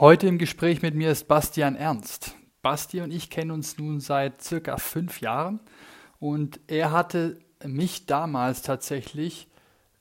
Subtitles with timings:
[0.00, 2.34] Heute im Gespräch mit mir ist Bastian Ernst.
[2.62, 5.60] Basti und ich kennen uns nun seit circa fünf Jahren
[6.18, 9.46] und er hatte mich damals tatsächlich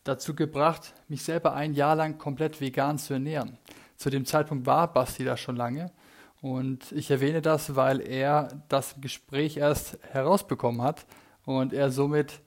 [0.05, 3.57] dazu gebracht, mich selber ein Jahr lang komplett vegan zu ernähren.
[3.97, 5.91] Zu dem Zeitpunkt war Basti da schon lange
[6.39, 11.05] und ich erwähne das, weil er das Gespräch erst herausbekommen hat
[11.43, 12.39] und er somit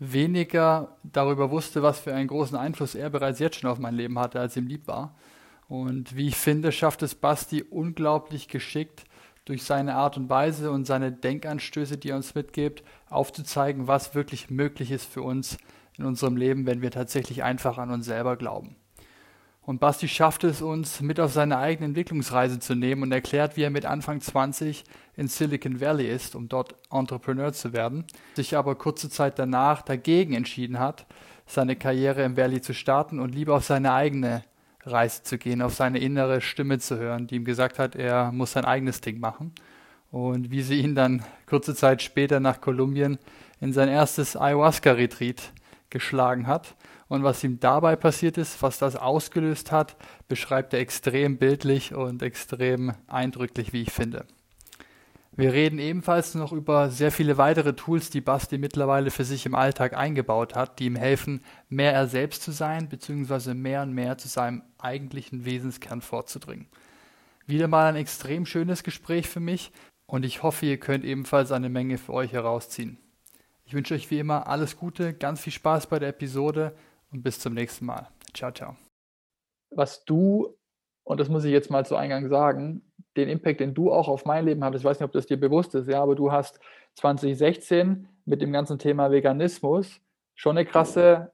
[0.00, 4.18] weniger darüber wusste, was für einen großen Einfluss er bereits jetzt schon auf mein Leben
[4.18, 5.14] hatte, als ihm lieb war.
[5.68, 9.04] Und wie ich finde, schafft es Basti unglaublich geschickt,
[9.46, 14.50] durch seine Art und Weise und seine Denkanstöße, die er uns mitgibt, aufzuzeigen, was wirklich
[14.50, 15.56] möglich ist für uns
[15.96, 18.76] in unserem Leben, wenn wir tatsächlich einfach an uns selber glauben.
[19.62, 23.62] Und Basti schafft es uns, mit auf seine eigene Entwicklungsreise zu nehmen und erklärt, wie
[23.62, 24.84] er mit Anfang 20
[25.16, 28.04] in Silicon Valley ist, um dort Entrepreneur zu werden,
[28.34, 31.06] sich aber kurze Zeit danach dagegen entschieden hat,
[31.46, 34.44] seine Karriere im Valley zu starten und lieber auf seine eigene
[34.86, 38.52] Reise zu gehen, auf seine innere Stimme zu hören, die ihm gesagt hat, er muss
[38.52, 39.52] sein eigenes Ding machen.
[40.10, 43.18] Und wie sie ihn dann kurze Zeit später nach Kolumbien
[43.60, 45.52] in sein erstes Ayahuasca-Retreat
[45.90, 46.76] geschlagen hat
[47.08, 49.96] und was ihm dabei passiert ist, was das ausgelöst hat,
[50.28, 54.26] beschreibt er extrem bildlich und extrem eindrücklich, wie ich finde.
[55.36, 59.54] Wir reden ebenfalls noch über sehr viele weitere Tools, die Basti mittlerweile für sich im
[59.54, 64.16] Alltag eingebaut hat, die ihm helfen, mehr er selbst zu sein, beziehungsweise mehr und mehr
[64.16, 66.68] zu seinem eigentlichen Wesenskern vorzudringen.
[67.44, 69.72] Wieder mal ein extrem schönes Gespräch für mich
[70.06, 72.98] und ich hoffe, ihr könnt ebenfalls eine Menge für euch herausziehen.
[73.66, 76.74] Ich wünsche euch wie immer alles Gute, ganz viel Spaß bei der Episode
[77.12, 78.08] und bis zum nächsten Mal.
[78.32, 78.76] Ciao, ciao.
[79.70, 80.56] Was du,
[81.04, 82.85] und das muss ich jetzt mal zu Eingang sagen,
[83.16, 85.38] den Impact, den du auch auf mein Leben hast, ich weiß nicht, ob das dir
[85.38, 86.60] bewusst ist, ja, aber du hast
[86.94, 90.00] 2016 mit dem ganzen Thema Veganismus
[90.34, 91.32] schon eine krasse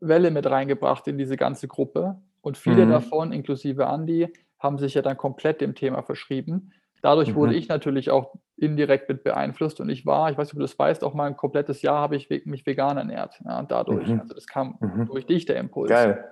[0.00, 2.16] Welle mit reingebracht in diese ganze Gruppe.
[2.40, 2.90] Und viele mhm.
[2.90, 6.72] davon, inklusive Andy, haben sich ja dann komplett dem Thema verschrieben.
[7.02, 7.34] Dadurch mhm.
[7.36, 10.64] wurde ich natürlich auch indirekt mit beeinflusst und ich war, ich weiß nicht, ob du
[10.64, 13.40] das weißt, auch mal ein komplettes Jahr habe ich mich vegan ernährt.
[13.44, 14.20] Ja, dadurch, mhm.
[14.20, 15.06] also das kam mhm.
[15.06, 15.90] durch dich, der Impuls.
[15.90, 16.24] Geil.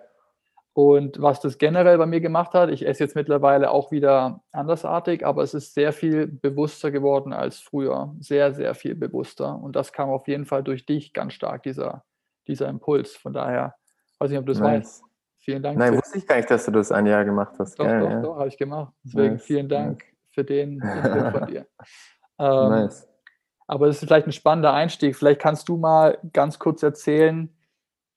[0.78, 5.26] Und was das generell bei mir gemacht hat, ich esse jetzt mittlerweile auch wieder andersartig,
[5.26, 8.14] aber es ist sehr viel bewusster geworden als früher.
[8.20, 9.60] Sehr, sehr viel bewusster.
[9.60, 12.04] Und das kam auf jeden Fall durch dich ganz stark, dieser,
[12.46, 13.16] dieser Impuls.
[13.16, 13.74] Von daher,
[14.20, 14.78] weiß nicht, ob du das nice.
[14.78, 15.04] weißt.
[15.38, 15.78] Vielen Dank.
[15.80, 17.76] Nein, wusste ich gar nicht, dass du das ein Jahr gemacht hast.
[17.80, 18.22] Doch, Geil, doch, ja.
[18.22, 18.92] doch, habe ich gemacht.
[19.02, 19.42] Deswegen nice.
[19.42, 21.66] vielen Dank für den Input von dir.
[22.38, 23.08] Ähm, nice.
[23.66, 25.16] Aber das ist vielleicht ein spannender Einstieg.
[25.16, 27.52] Vielleicht kannst du mal ganz kurz erzählen,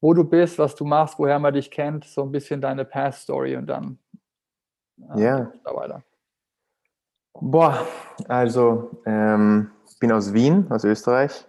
[0.02, 3.56] wo du bist, was du machst, woher man dich kennt, so ein bisschen deine Past-Story
[3.56, 4.00] und dann
[5.16, 5.54] äh, yeah.
[5.64, 6.04] da weiter.
[7.40, 7.88] Boah,
[8.28, 11.48] also ähm, ich bin aus Wien, aus Österreich.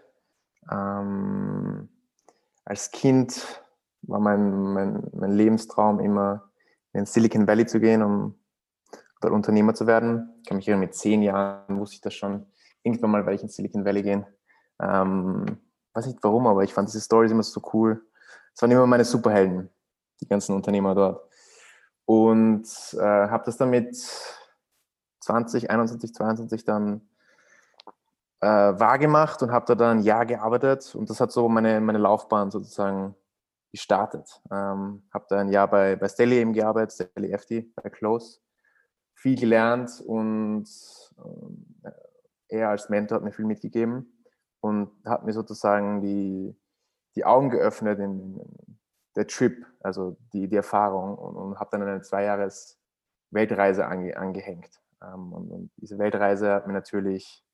[0.71, 1.89] Ähm,
[2.65, 3.63] als Kind
[4.03, 6.51] war mein, mein, mein Lebenstraum immer
[6.93, 8.39] in Silicon Valley zu gehen, um
[9.21, 10.35] dort Unternehmer zu werden.
[10.43, 12.47] Ich kann mich erinnern, mit zehn Jahren wusste ich das schon.
[12.83, 14.27] Irgendwann mal werde ich in Silicon Valley gehen.
[14.81, 15.59] Ähm,
[15.95, 18.05] weiß nicht warum, aber ich fand diese Stories immer so cool.
[18.55, 19.71] Es waren immer meine Superhelden,
[20.21, 21.29] die ganzen Unternehmer dort.
[22.05, 23.97] Und äh, habe das dann mit
[25.21, 27.09] 20, 21, 22 dann
[28.41, 30.95] äh, wahrgemacht und habe da dann ein Jahr gearbeitet.
[30.95, 33.15] Und das hat so meine, meine Laufbahn sozusagen
[33.71, 34.41] gestartet.
[34.51, 38.41] Ähm, habe da ein Jahr bei, bei Stelly eben gearbeitet, Stelly FD, bei Close
[39.23, 40.69] viel gelernt und
[41.85, 41.91] äh,
[42.49, 44.21] er als Mentor hat mir viel mitgegeben
[44.61, 46.57] und hat mir sozusagen die,
[47.17, 48.79] die Augen geöffnet in, in
[49.17, 52.79] der Trip, also die, die Erfahrung und, und habe dann eine Zweijahres
[53.31, 54.81] Weltreise ange, angehängt.
[55.03, 57.45] Ähm, und, und, diese Weltreise hat mir natürlich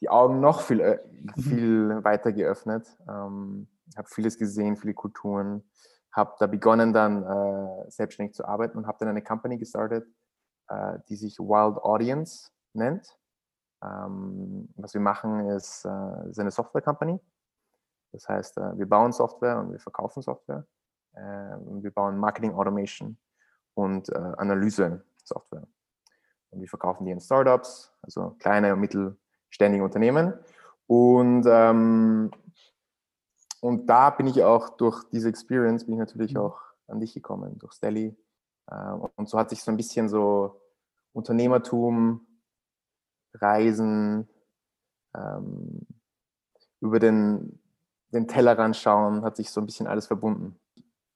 [0.00, 1.42] die Augen noch viel, äh, mhm.
[1.42, 2.86] viel weiter geöffnet.
[3.08, 5.62] Ähm, habe vieles gesehen, viele Kulturen,
[6.12, 10.06] habe da begonnen dann äh, selbstständig zu arbeiten und habe dann eine Company gestartet,
[10.68, 13.16] äh, die sich Wild Audience nennt.
[13.84, 17.20] Ähm, was wir machen, ist, äh, ist eine Software Company.
[18.16, 20.66] Das heißt, äh, wir bauen Software und wir verkaufen Software.
[21.12, 23.18] Äh, wir bauen Marketing Automation
[23.74, 25.66] und äh, Analyse Software.
[26.48, 30.32] Und wir verkaufen die in Startups, also kleine und mittelständige Unternehmen.
[30.86, 32.30] Und, ähm,
[33.60, 36.40] und da bin ich auch durch diese Experience, bin ich natürlich mhm.
[36.40, 38.16] auch an dich gekommen, durch Stelly,
[39.16, 40.60] und so hat sich so ein bisschen so
[41.12, 42.26] Unternehmertum,
[43.34, 44.28] Reisen,
[45.14, 45.86] ähm,
[46.80, 47.60] über den,
[48.16, 50.58] den Tellerrand schauen, hat sich so ein bisschen alles verbunden.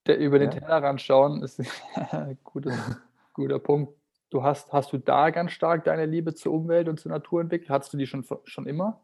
[0.06, 0.60] Der, über den ja.
[0.60, 1.60] Tellerrand schauen ist
[2.12, 2.72] ein guter,
[3.32, 3.94] guter Punkt.
[4.30, 7.70] Du hast, hast du da ganz stark deine Liebe zur Umwelt und zur Natur entwickelt?
[7.70, 9.00] Hattest du die schon, schon immer?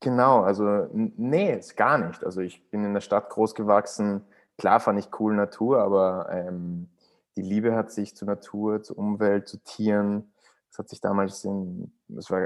[0.00, 2.24] Genau, also nee, ist gar nicht.
[2.24, 4.22] Also ich bin in der Stadt groß gewachsen.
[4.56, 6.88] Klar fand ich cool Natur, aber ähm,
[7.36, 10.32] die Liebe hat sich zur Natur, zur Umwelt, zu Tieren,
[10.70, 12.40] das hat sich damals in, das war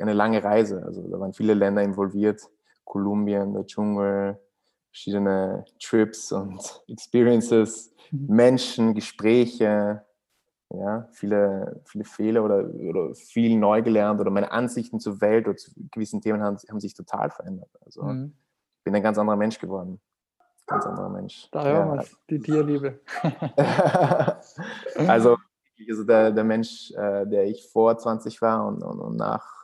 [0.00, 2.50] eine lange Reise, also da waren viele Länder involviert,
[2.84, 4.38] Kolumbien, der Dschungel,
[4.90, 8.26] verschiedene Trips und Experiences, mhm.
[8.34, 10.04] Menschen, Gespräche,
[10.74, 15.56] ja, viele, viele Fehler oder, oder viel neu gelernt oder meine Ansichten zur Welt oder
[15.56, 17.70] zu gewissen Themen haben, haben sich total verändert.
[17.84, 18.34] Also mhm.
[18.78, 20.00] ich bin ein ganz anderer Mensch geworden.
[20.66, 21.48] Ganz anderer Mensch.
[21.50, 22.02] Da hören ja.
[22.02, 23.00] wir die Tierliebe.
[25.06, 25.36] also,
[25.88, 29.61] also der, der Mensch, äh, der ich vor 20 war und, und, und nach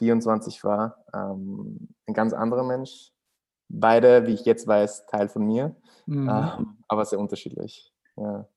[0.00, 3.12] 24 war, ähm, ein ganz anderer Mensch.
[3.68, 5.76] Beide, wie ich jetzt weiß, Teil von mir,
[6.06, 6.28] mhm.
[6.28, 7.92] ähm, aber sehr unterschiedlich.
[8.16, 8.48] Ja.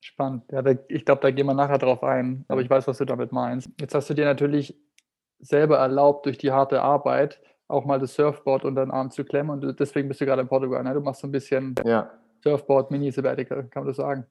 [0.00, 0.44] Spannend.
[0.50, 3.04] Ja, da, ich glaube, da gehen wir nachher drauf ein, aber ich weiß, was du
[3.04, 3.70] damit meinst.
[3.80, 4.76] Jetzt hast du dir natürlich
[5.38, 9.62] selber erlaubt, durch die harte Arbeit auch mal das Surfboard unter den Arm zu klemmen
[9.62, 10.82] und deswegen bist du gerade in Portugal.
[10.82, 10.92] Ne?
[10.92, 12.10] Du machst so ein bisschen ja.
[12.42, 14.26] Surfboard, Mini-Sabbatical, kann man das sagen?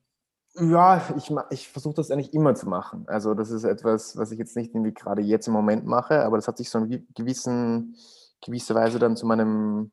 [0.59, 3.05] Ja, ich, ich versuche das eigentlich immer zu machen.
[3.07, 6.37] Also das ist etwas, was ich jetzt nicht irgendwie gerade jetzt im Moment mache, aber
[6.37, 7.95] das hat sich so in gewissen,
[8.41, 9.91] gewisse Weise dann zu meinem,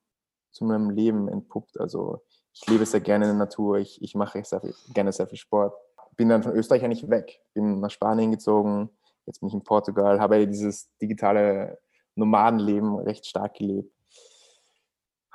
[0.51, 1.79] zu meinem Leben entpuppt.
[1.79, 2.23] Also
[2.53, 5.39] ich lebe sehr gerne in der Natur, ich, ich mache sehr viel, gerne sehr viel
[5.39, 5.75] Sport.
[6.17, 8.91] Bin dann von Österreich eigentlich weg, bin nach Spanien gezogen,
[9.27, 11.79] jetzt bin ich in Portugal, habe dieses digitale
[12.17, 13.93] Nomadenleben recht stark gelebt.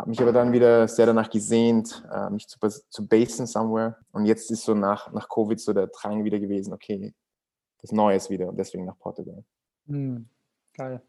[0.01, 3.97] Habe mich aber dann wieder sehr danach gesehnt, äh, mich zu, zu basen somewhere.
[4.11, 7.13] Und jetzt ist so nach, nach Covid so der Drang wieder gewesen, okay,
[7.83, 9.43] das Neue ist wieder und deswegen nach Portugal.
[9.85, 10.27] Hm,
[10.73, 11.03] geil.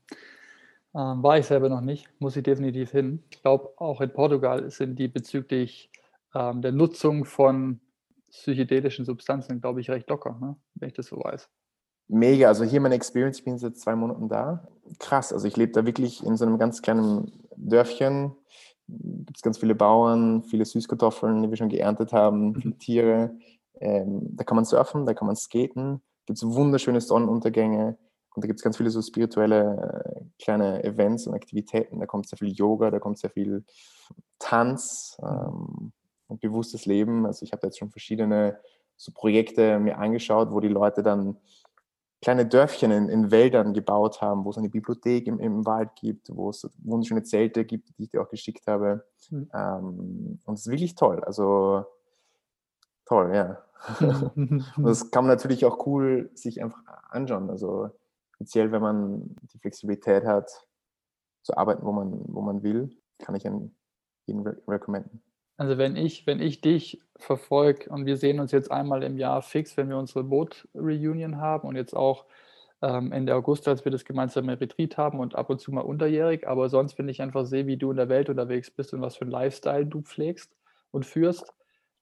[0.94, 3.24] Ähm, war ich selber noch nicht, muss ich definitiv hin.
[3.30, 5.90] Ich glaube, auch in Portugal sind die bezüglich
[6.34, 7.80] ähm, der Nutzung von
[8.28, 10.56] psychedelischen Substanzen, glaube ich, recht locker, ne?
[10.74, 11.48] wenn ich das so weiß.
[12.08, 14.68] Mega, also hier meine Experience, ich bin seit zwei Monaten da.
[14.98, 18.36] Krass, also ich lebe da wirklich in so einem ganz kleinen Dörfchen.
[18.88, 22.54] Gibt es ganz viele Bauern, viele Süßkartoffeln, die wir schon geerntet haben, mhm.
[22.54, 23.34] viele Tiere.
[23.80, 27.98] Ähm, da kann man surfen, da kann man skaten, gibt es wunderschöne Sonnenuntergänge
[28.34, 32.00] und da gibt es ganz viele so spirituelle äh, kleine Events und Aktivitäten.
[32.00, 33.64] Da kommt sehr viel Yoga, da kommt sehr viel
[34.38, 35.16] Tanz.
[35.20, 35.28] Mhm.
[35.28, 35.92] Ähm,
[36.32, 37.26] und bewusstes Leben.
[37.26, 38.58] Also ich habe jetzt schon verschiedene
[38.96, 41.36] so Projekte mir angeschaut, wo die Leute dann
[42.22, 46.34] kleine Dörfchen in, in Wäldern gebaut haben, wo es eine Bibliothek im, im Wald gibt,
[46.34, 49.04] wo es wunderschöne Zelte gibt, die ich dir auch geschickt habe.
[49.28, 49.50] Mhm.
[49.52, 51.22] Ähm, und es ist wirklich toll.
[51.24, 51.84] Also
[53.04, 53.62] toll, ja.
[54.36, 56.80] und das kann man natürlich auch cool sich einfach
[57.10, 57.50] anschauen.
[57.50, 57.90] Also
[58.36, 60.50] speziell, wenn man die Flexibilität hat,
[61.42, 63.74] zu arbeiten, wo man, wo man will, kann ich einen
[64.26, 65.22] jeden recommenden.
[65.56, 69.42] Also wenn ich, wenn ich dich verfolge und wir sehen uns jetzt einmal im Jahr
[69.42, 72.26] fix, wenn wir unsere Boot-Reunion haben und jetzt auch
[72.82, 76.46] ähm, Ende August, als wir das gemeinsame Retreat haben und ab und zu mal unterjährig,
[76.46, 79.16] aber sonst, wenn ich einfach sehe, wie du in der Welt unterwegs bist und was
[79.16, 80.52] für ein Lifestyle du pflegst
[80.90, 81.54] und führst,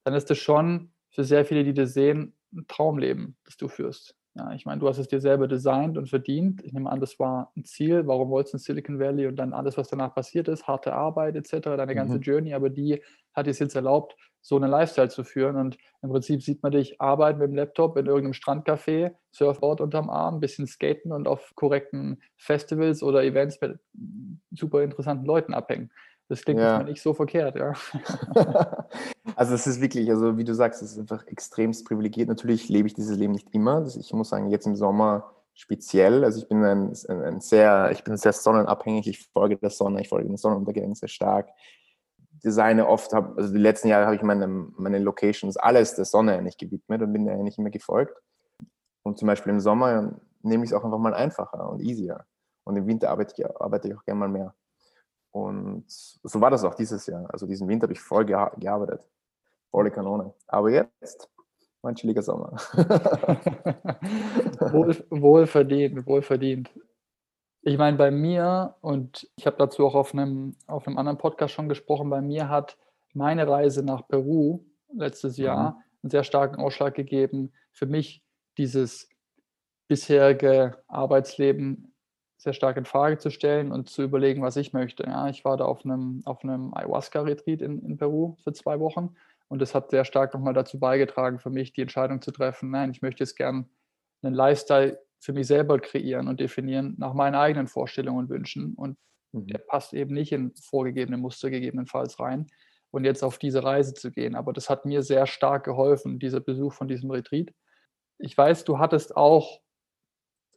[0.04, 4.16] dann ist das schon für sehr viele, die das sehen, ein Traumleben, das du führst.
[4.34, 6.62] Ja, ich meine, du hast es dir selber designt und verdient.
[6.62, 8.06] Ich nehme an, das war ein Ziel.
[8.06, 11.34] Warum wolltest du in Silicon Valley und dann alles, was danach passiert ist, harte Arbeit
[11.34, 12.22] etc., deine ganze mhm.
[12.22, 13.02] Journey, aber die
[13.34, 15.56] hat es jetzt erlaubt, so einen Lifestyle zu führen.
[15.56, 20.10] Und im Prinzip sieht man dich arbeiten mit dem Laptop in irgendeinem Strandcafé, Surfboard unterm
[20.10, 23.80] Arm, ein bisschen skaten und auf korrekten Festivals oder Events mit
[24.52, 25.90] super interessanten Leuten abhängen.
[26.30, 26.80] Das klingt ja.
[26.84, 27.72] nicht so verkehrt, ja.
[29.34, 32.28] also es ist wirklich, also wie du sagst, es ist einfach extremst privilegiert.
[32.28, 33.84] Natürlich lebe ich dieses Leben nicht immer.
[33.84, 36.22] Ich muss sagen, jetzt im Sommer speziell.
[36.22, 39.08] Also ich bin ein, ein sehr, ich bin sehr sonnenabhängig.
[39.08, 41.48] Ich folge der Sonne, ich folge den Sonnenuntergängen sehr stark.
[42.44, 46.38] Designe oft, hab, also die letzten Jahre habe ich meine, meine Locations alles der Sonne
[46.38, 48.16] eigentlich gewidmet und bin der eigentlich immer gefolgt.
[49.02, 52.24] Und zum Beispiel im Sommer nehme ich es auch einfach mal einfacher und easier.
[52.62, 54.54] Und im Winter arbeite ich, arbeite ich auch gerne mal mehr.
[55.32, 57.28] Und so war das auch dieses Jahr.
[57.32, 59.00] Also diesen Winter habe ich voll gearbeitet.
[59.70, 60.34] Volle Kanone.
[60.48, 61.30] Aber jetzt
[61.82, 62.52] mein chilliger Sommer.
[64.72, 66.70] wohl, wohl verdient, wohl verdient.
[67.62, 71.54] Ich meine, bei mir, und ich habe dazu auch auf einem, auf einem anderen Podcast
[71.54, 72.76] schon gesprochen, bei mir hat
[73.12, 75.78] meine Reise nach Peru letztes Jahr mhm.
[76.02, 77.52] einen sehr starken Ausschlag gegeben.
[77.70, 78.24] Für mich
[78.58, 79.08] dieses
[79.88, 81.89] bisherige Arbeitsleben
[82.40, 85.04] sehr stark in Frage zu stellen und zu überlegen, was ich möchte.
[85.04, 89.14] Ja, ich war da auf einem, auf einem Ayahuasca-Retreat in, in Peru für zwei Wochen
[89.48, 92.92] und das hat sehr stark nochmal dazu beigetragen, für mich die Entscheidung zu treffen, nein,
[92.92, 93.68] ich möchte jetzt gern
[94.22, 98.96] einen Lifestyle für mich selber kreieren und definieren nach meinen eigenen Vorstellungen und Wünschen und
[99.32, 99.46] mhm.
[99.46, 102.46] der passt eben nicht in vorgegebene Muster gegebenenfalls rein
[102.90, 104.34] und jetzt auf diese Reise zu gehen.
[104.34, 107.52] Aber das hat mir sehr stark geholfen, dieser Besuch von diesem Retreat.
[108.18, 109.60] Ich weiß, du hattest auch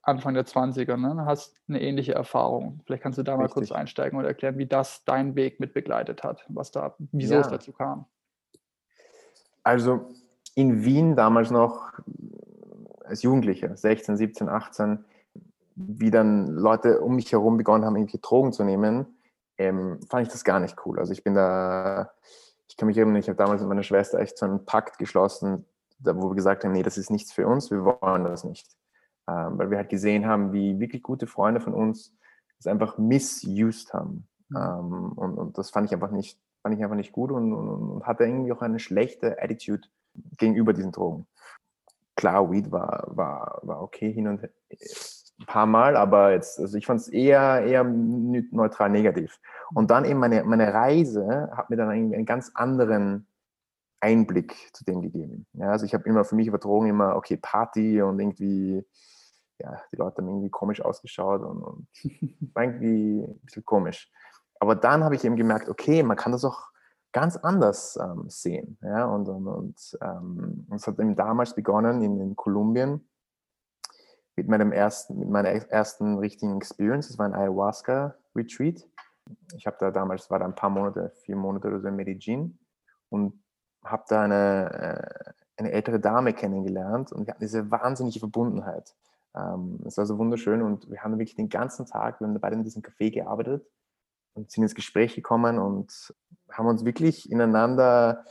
[0.03, 1.25] Anfang der 20er, ne?
[1.25, 2.81] hast eine ähnliche Erfahrung.
[2.85, 6.23] Vielleicht kannst du da mal kurz einsteigen und erklären, wie das deinen Weg mit begleitet
[6.23, 7.39] hat, was da, wieso ja.
[7.39, 8.05] es dazu kam.
[9.63, 10.09] Also
[10.55, 11.93] in Wien damals noch
[13.05, 15.05] als Jugendlicher, 16, 17, 18,
[15.75, 19.17] wie dann Leute um mich herum begonnen haben, irgendwie Drogen zu nehmen,
[19.57, 20.99] ähm, fand ich das gar nicht cool.
[20.99, 22.11] Also ich bin da,
[22.67, 25.65] ich kann mich erinnern, ich habe damals mit meiner Schwester echt so einen Pakt geschlossen,
[25.99, 28.67] da, wo wir gesagt haben, nee, das ist nichts für uns, wir wollen das nicht.
[29.29, 32.13] Ähm, weil wir halt gesehen haben, wie wirklich gute Freunde von uns
[32.57, 34.27] das einfach misused haben.
[34.49, 34.57] Mhm.
[34.57, 37.69] Ähm, und, und, das fand ich einfach nicht, fand ich einfach nicht gut und, und,
[37.69, 39.87] und hatte irgendwie auch eine schlechte Attitude
[40.37, 41.25] gegenüber diesen Drogen.
[42.15, 44.49] Klar, Weed war, war, war okay hin und her
[45.39, 49.39] ein paar Mal, aber jetzt, also ich fand es eher, eher neutral negativ.
[49.73, 53.27] Und dann eben meine, meine Reise hat mir dann einen ganz anderen
[53.99, 55.45] Einblick zu dem gegeben.
[55.53, 58.85] Ja, also ich habe immer für mich über Drogen immer, okay, Party und irgendwie,
[59.63, 61.87] ja, die Leute haben irgendwie komisch ausgeschaut und, und
[62.55, 64.11] irgendwie ein bisschen komisch.
[64.59, 66.69] Aber dann habe ich eben gemerkt, okay, man kann das auch
[67.11, 68.77] ganz anders ähm, sehen.
[68.81, 73.07] Ja, und und, und ähm, es hat eben damals begonnen in, in Kolumbien
[74.35, 77.07] mit meinem ersten, mit meiner ersten richtigen Experience.
[77.07, 78.87] Das war ein Ayahuasca-Retreat.
[79.55, 82.59] Ich habe da damals, war da ein paar Monate, vier Monate oder so in Medellin
[83.09, 83.41] und
[83.85, 88.95] habe da eine, äh, eine ältere Dame kennengelernt und wir hatten diese wahnsinnige Verbundenheit.
[89.35, 92.55] Ähm, es war so wunderschön und wir haben wirklich den ganzen Tag, wir haben beide
[92.55, 93.65] in diesem Café gearbeitet
[94.33, 96.13] und sind ins Gespräch gekommen und
[96.51, 98.25] haben uns wirklich ineinander,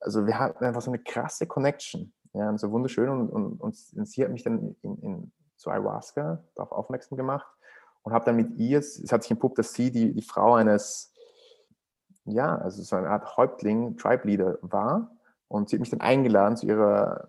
[0.00, 2.12] also wir hatten einfach so eine krasse Connection.
[2.34, 6.44] Ja, und so wunderschön und, und, und, sie hat mich dann in, in, zu Ayahuasca
[6.54, 7.48] darauf aufmerksam gemacht
[8.02, 11.14] und habe dann mit ihr, es hat sich entpuppt, dass sie die, die Frau eines,
[12.26, 15.10] ja, also so eine Art Häuptling, Tribe Leader war
[15.48, 17.28] und sie hat mich dann eingeladen zu ihrer,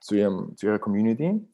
[0.00, 1.48] zu ihrem, zu ihrer Community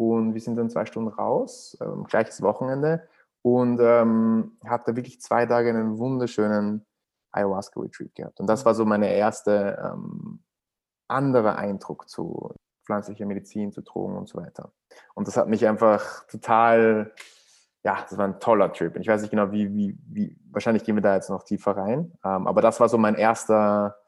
[0.00, 3.06] und wir sind dann zwei Stunden raus, ähm, gleiches Wochenende
[3.42, 6.86] und ähm, habe da wirklich zwei Tage einen wunderschönen
[7.32, 10.42] Ayahuasca-Retreat gehabt und das war so meine erste ähm,
[11.06, 12.54] anderer Eindruck zu
[12.86, 14.72] pflanzlicher Medizin, zu Drogen und so weiter.
[15.14, 17.12] Und das hat mich einfach total,
[17.84, 18.96] ja, das war ein toller Trip.
[18.96, 22.12] Ich weiß nicht genau, wie, wie, wie, wahrscheinlich gehen wir da jetzt noch tiefer rein.
[22.24, 23.99] Ähm, aber das war so mein erster,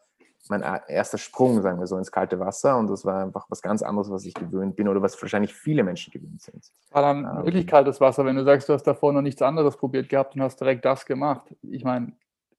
[0.49, 2.77] mein erster Sprung, sagen wir so, ins kalte Wasser.
[2.77, 5.85] Und das war einfach was ganz anderes, was ich gewöhnt bin oder was wahrscheinlich viele
[5.85, 6.73] Menschen gewöhnt sind.
[6.91, 9.77] War dann ähm, wirklich kaltes Wasser, wenn du sagst, du hast davor noch nichts anderes
[9.77, 11.55] probiert gehabt und hast direkt das gemacht.
[11.63, 12.13] Ich meine,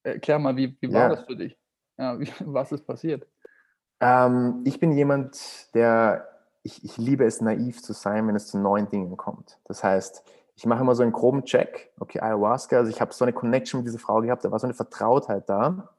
[0.03, 1.09] erklär mal, wie, wie war ja.
[1.09, 1.57] das für dich?
[1.97, 3.27] Ja, wie, was ist passiert?
[3.99, 6.27] Ähm, ich bin jemand, der,
[6.63, 9.59] ich, ich liebe es, naiv zu sein, wenn es zu neuen Dingen kommt.
[9.65, 10.23] Das heißt,
[10.55, 11.91] ich mache immer so einen groben Check.
[11.99, 14.67] Okay, Ayahuasca, also ich habe so eine Connection mit dieser Frau gehabt, da war so
[14.67, 15.89] eine Vertrautheit da.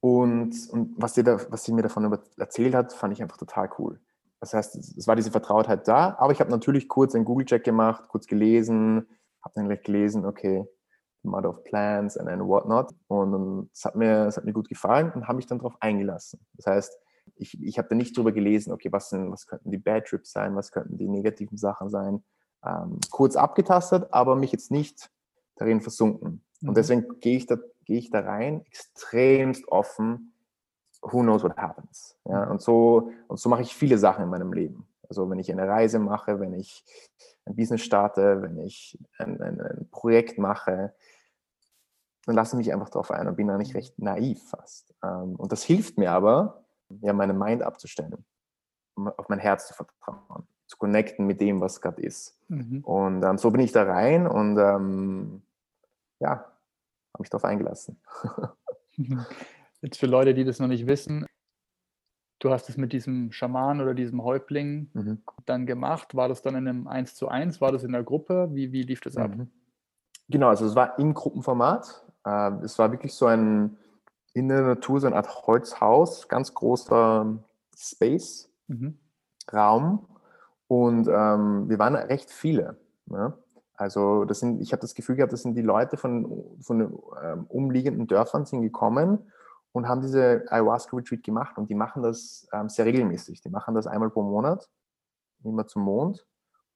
[0.00, 3.68] Und, und was, sie da, was sie mir davon erzählt hat, fand ich einfach total
[3.78, 4.00] cool.
[4.40, 8.08] Das heißt, es war diese Vertrautheit da, aber ich habe natürlich kurz einen Google-Check gemacht,
[8.08, 9.08] kurz gelesen,
[9.42, 10.64] habe dann gleich gelesen, okay,
[11.22, 12.94] Mother of Plants and, and whatnot.
[13.08, 16.40] Und es hat mir, es hat mir gut gefallen und habe mich dann darauf eingelassen.
[16.54, 16.98] Das heißt,
[17.36, 20.32] ich, ich habe da nicht drüber gelesen, okay, was, sind, was könnten die Bad Trips
[20.32, 22.24] sein, was könnten die negativen Sachen sein.
[22.64, 25.10] Ähm, kurz abgetastet, aber mich jetzt nicht
[25.56, 26.44] darin versunken.
[26.60, 26.68] Mhm.
[26.68, 27.56] Und deswegen gehe ich, da,
[27.88, 30.34] gehe ich da rein extremst offen.
[31.00, 32.16] Who knows what happens?
[32.26, 32.52] Ja, mhm.
[32.52, 34.86] und so, und so mache ich viele Sachen in meinem Leben.
[35.08, 36.84] Also wenn ich eine Reise mache, wenn ich
[37.46, 40.92] ein Business starte, wenn ich ein, ein, ein Projekt mache,
[42.26, 44.94] dann lasse ich mich einfach darauf ein und bin eigentlich recht naiv fast.
[45.02, 46.62] Ähm, und das hilft mir aber,
[47.00, 48.22] ja, meine Mind abzustellen,
[48.96, 52.38] auf mein Herz zu vertrauen, zu connecten mit dem, was gerade ist.
[52.48, 52.84] Mhm.
[52.84, 55.42] Und ähm, so bin ich da rein und ähm,
[56.20, 56.52] ja,
[57.18, 58.00] habe mich darauf eingelassen.
[59.82, 61.26] Jetzt für Leute, die das noch nicht wissen,
[62.38, 65.22] du hast es mit diesem Schaman oder diesem Häuptling mhm.
[65.44, 66.14] dann gemacht.
[66.14, 67.60] War das dann in einem 1 zu 1?
[67.60, 68.48] War das in der Gruppe?
[68.52, 69.34] Wie, wie lief das ab?
[69.34, 69.50] Mhm.
[70.28, 72.04] Genau, also es war im Gruppenformat.
[72.24, 73.76] Ähm, es war wirklich so ein
[74.34, 77.42] in der Natur, so eine Art Holzhaus, ganz großer
[77.76, 78.98] Space, mhm.
[79.52, 80.06] Raum.
[80.68, 82.76] Und ähm, wir waren recht viele.
[83.06, 83.32] Ne?
[83.78, 87.46] Also das sind, ich habe das Gefühl gehabt, das sind die Leute von, von ähm,
[87.48, 89.32] umliegenden Dörfern sind gekommen
[89.72, 91.56] und haben diese Ayahuasca-Retreat gemacht.
[91.58, 93.40] Und die machen das ähm, sehr regelmäßig.
[93.40, 94.68] Die machen das einmal pro Monat,
[95.44, 96.26] immer zum Mond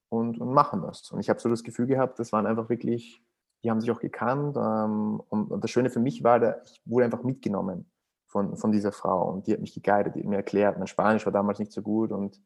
[0.09, 1.11] und, und machen das.
[1.11, 3.23] Und ich habe so das Gefühl gehabt, das waren einfach wirklich
[3.65, 4.57] die haben sich auch gekannt.
[4.57, 7.91] Ähm, und, das Schöne für mich war, da, ich wurde einfach mitgenommen
[8.27, 10.79] von, von dieser Frau und die hat mich geguidet, die hat mir erklärt.
[10.79, 12.41] Mein Spanisch war damals nicht so gut und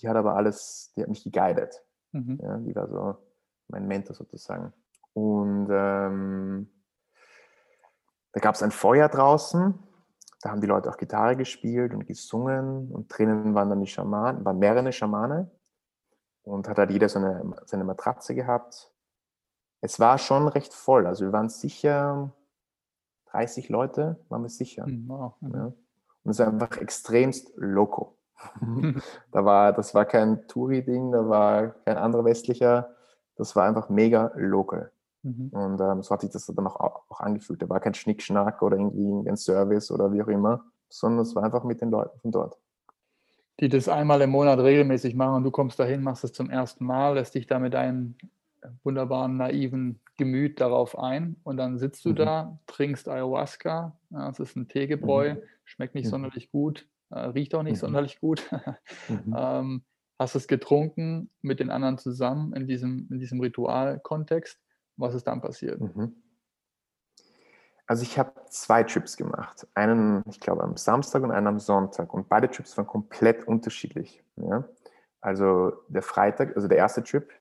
[0.00, 1.82] die hat aber alles, die hat mich geguidet.
[2.12, 2.38] Mhm.
[2.42, 3.16] Ja, die war so
[3.68, 4.72] mein Mentor sozusagen.
[5.14, 6.68] Und ähm,
[8.32, 9.74] da gab es ein Feuer draußen.
[10.42, 14.44] Da haben die Leute auch Gitarre gespielt und gesungen und drinnen waren dann die Schamanen,
[14.44, 15.50] waren mehrere Schamane
[16.42, 18.92] und hat halt jeder so eine, seine Matratze gehabt
[19.80, 21.06] es war schon recht voll.
[21.06, 22.32] Also wir waren sicher
[23.26, 24.86] 30 Leute, waren wir sicher.
[24.86, 25.34] Mhm, wow.
[25.40, 25.72] Ja.
[26.24, 28.16] Und es war einfach extremst loco.
[29.32, 32.94] da war, das war kein Touri-Ding, da war kein anderer westlicher,
[33.38, 34.90] das war einfach mega local.
[35.22, 35.48] Mhm.
[35.52, 36.78] Und ähm, so hat sich das dann auch,
[37.08, 37.62] auch angefühlt.
[37.62, 41.44] Da war kein Schnickschnack oder irgendwie ein Service oder wie auch immer, sondern es war
[41.44, 42.58] einfach mit den Leuten von dort.
[43.60, 46.84] Die das einmal im Monat regelmäßig machen und du kommst dahin, machst es zum ersten
[46.84, 48.14] Mal, lässt dich da mit deinem
[48.84, 52.16] wunderbaren, naiven Gemüt darauf ein und dann sitzt du mhm.
[52.16, 55.42] da, trinkst Ayahuasca, ja, das ist ein Teegebräu, mhm.
[55.64, 56.10] schmeckt nicht mhm.
[56.10, 57.80] sonderlich gut, äh, riecht auch nicht mhm.
[57.80, 58.48] sonderlich gut.
[59.08, 59.34] Mhm.
[59.36, 59.82] ähm,
[60.18, 64.58] hast es getrunken mit den anderen zusammen in diesem, in diesem Ritualkontext.
[64.96, 65.80] Was ist dann passiert?
[65.80, 66.14] Mhm.
[67.86, 69.66] Also ich habe zwei Trips gemacht.
[69.74, 72.12] Einen, ich glaube, am Samstag und einen am Sonntag.
[72.12, 74.22] Und beide Trips waren komplett unterschiedlich.
[74.36, 74.68] Ja?
[75.20, 77.32] Also der Freitag, also der erste Trip,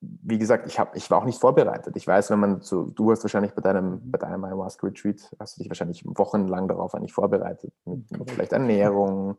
[0.00, 1.96] wie gesagt, ich, hab, ich war auch nicht vorbereitet.
[1.96, 5.56] Ich weiß, wenn man so, du hast wahrscheinlich bei deinem, bei deinem Ayahuasca Retreat, hast
[5.56, 9.36] du dich wahrscheinlich wochenlang darauf eigentlich vorbereitet, mit, mit vielleicht Ernährung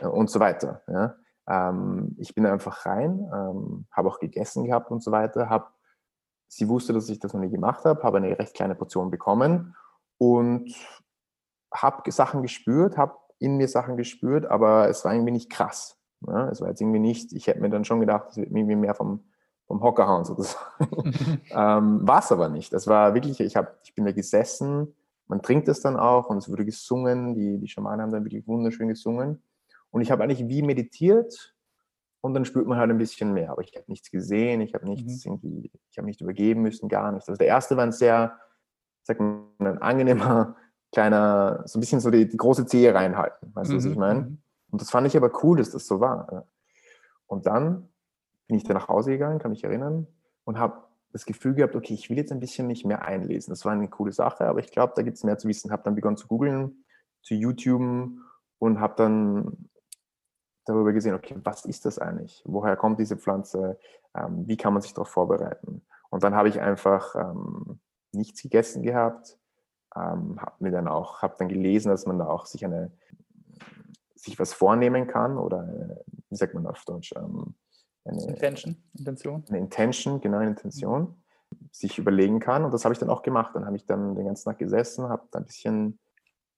[0.00, 0.82] äh, und so weiter.
[0.88, 1.16] Ja?
[1.48, 5.48] Ähm, ich bin einfach rein, ähm, habe auch gegessen gehabt und so weiter.
[5.48, 5.74] Hab,
[6.48, 9.74] sie wusste, dass ich das noch nie gemacht habe, habe eine recht kleine Portion bekommen
[10.18, 10.72] und
[11.72, 15.98] habe Sachen gespürt, habe in mir Sachen gespürt, aber es war irgendwie nicht krass.
[16.26, 16.48] Ja?
[16.48, 18.94] Es war jetzt irgendwie nicht, ich hätte mir dann schon gedacht, es wird irgendwie mehr
[18.94, 19.24] vom
[19.66, 20.62] vom Hocker hauen sozusagen.
[21.50, 22.72] ähm, war es aber nicht.
[22.72, 24.94] Das war wirklich, ich, hab, ich bin da gesessen,
[25.26, 28.46] man trinkt es dann auch und es wurde gesungen, die, die Schamanen haben dann wirklich
[28.46, 29.42] wunderschön gesungen.
[29.96, 31.56] Und ich habe eigentlich wie meditiert
[32.20, 33.50] und dann spürt man halt ein bisschen mehr.
[33.50, 35.32] Aber ich habe nichts gesehen, ich habe nichts mhm.
[35.32, 37.30] irgendwie, ich habe nicht übergeben müssen, gar nichts.
[37.30, 38.38] Also der erste war ein sehr,
[39.04, 40.54] sag mal, ein angenehmer,
[40.92, 43.54] kleiner, so ein bisschen so die, die große Zehe reinhalten.
[43.54, 43.78] Weißt du, mhm.
[43.78, 44.20] was ich mhm, meine?
[44.20, 44.38] Mhm.
[44.70, 46.46] Und das fand ich aber cool, dass das so war.
[47.26, 47.88] Und dann
[48.48, 50.06] bin ich dann nach Hause gegangen, kann mich erinnern,
[50.44, 53.50] und habe das Gefühl gehabt, okay, ich will jetzt ein bisschen mich mehr einlesen.
[53.50, 55.72] Das war eine coole Sache, aber ich glaube, da gibt es mehr zu wissen.
[55.72, 56.84] Habe dann begonnen zu googeln,
[57.22, 58.10] zu YouTube
[58.58, 59.70] und habe dann
[60.66, 62.42] darüber gesehen, okay, was ist das eigentlich?
[62.44, 63.78] Woher kommt diese Pflanze?
[64.14, 65.82] Ähm, wie kann man sich darauf vorbereiten?
[66.10, 67.80] Und dann habe ich einfach ähm,
[68.12, 69.38] nichts gegessen gehabt,
[69.94, 72.92] ähm, habe mir dann auch, habe dann gelesen, dass man da auch sich eine,
[74.14, 77.14] sich was vornehmen kann oder wie sagt man auf Deutsch?
[77.16, 77.54] Ähm,
[78.04, 79.44] eine Intention, Intention.
[79.48, 81.22] Eine Intention, genau, eine Intention,
[81.72, 82.64] sich überlegen kann.
[82.64, 83.54] Und das habe ich dann auch gemacht.
[83.54, 85.98] Dann habe ich dann den ganzen Tag gesessen, habe da ein bisschen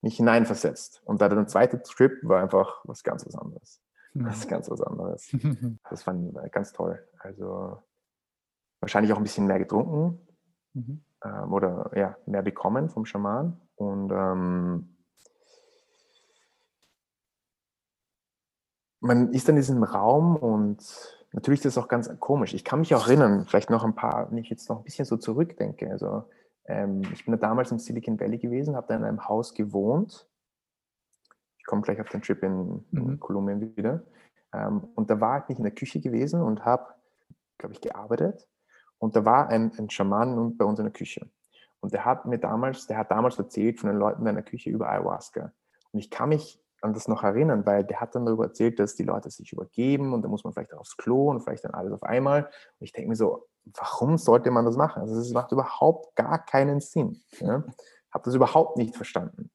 [0.02, 1.02] mich hineinversetzt.
[1.04, 3.80] Und da der zweite Trip war einfach was ganz was anderes.
[4.24, 5.30] Das ist ganz was anderes.
[5.90, 6.98] Das fand ich ganz toll.
[7.18, 7.82] Also
[8.80, 10.26] wahrscheinlich auch ein bisschen mehr getrunken
[10.74, 11.02] mhm.
[11.24, 13.60] ähm, oder ja, mehr bekommen vom Schaman.
[13.76, 14.96] Und ähm,
[19.00, 20.78] man ist dann in diesem Raum und
[21.32, 22.54] natürlich ist das auch ganz komisch.
[22.54, 25.04] Ich kann mich auch erinnern, vielleicht noch ein paar, wenn ich jetzt noch ein bisschen
[25.04, 25.90] so zurückdenke.
[25.90, 26.24] Also
[26.64, 30.26] ähm, ich bin da damals im Silicon Valley gewesen, habe da in einem Haus gewohnt.
[31.68, 33.20] Ich komme gleich auf den Trip in, in mhm.
[33.20, 34.02] Kolumbien wieder.
[34.54, 36.94] Ähm, und da war ich nicht in der Küche gewesen und habe,
[37.58, 38.48] glaube ich, gearbeitet.
[38.96, 41.28] Und da war ein, ein Schaman bei uns in der Küche.
[41.80, 44.70] Und der hat mir damals, der hat damals erzählt von den Leuten in der Küche
[44.70, 45.52] über Ayahuasca.
[45.92, 48.94] Und ich kann mich an das noch erinnern, weil der hat dann darüber erzählt, dass
[48.94, 51.92] die Leute sich übergeben und da muss man vielleicht aufs Klo und vielleicht dann alles
[51.92, 52.44] auf einmal.
[52.44, 55.02] Und ich denke mir so, warum sollte man das machen?
[55.02, 57.20] Also es macht überhaupt gar keinen Sinn.
[57.40, 57.62] Ja?
[58.10, 59.50] Habe das überhaupt nicht verstanden.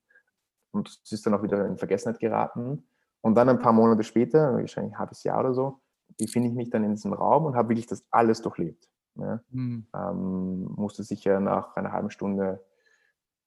[0.74, 2.88] Und es ist dann auch wieder in Vergessenheit geraten.
[3.22, 5.80] Und dann ein paar Monate später, wahrscheinlich ein halbes Jahr oder so,
[6.18, 8.90] befinde ich mich dann in diesem Raum und habe wirklich das alles durchlebt.
[9.16, 9.42] Ja?
[9.50, 9.88] Mhm.
[9.96, 12.64] Ähm, musste sicher nach einer halben Stunde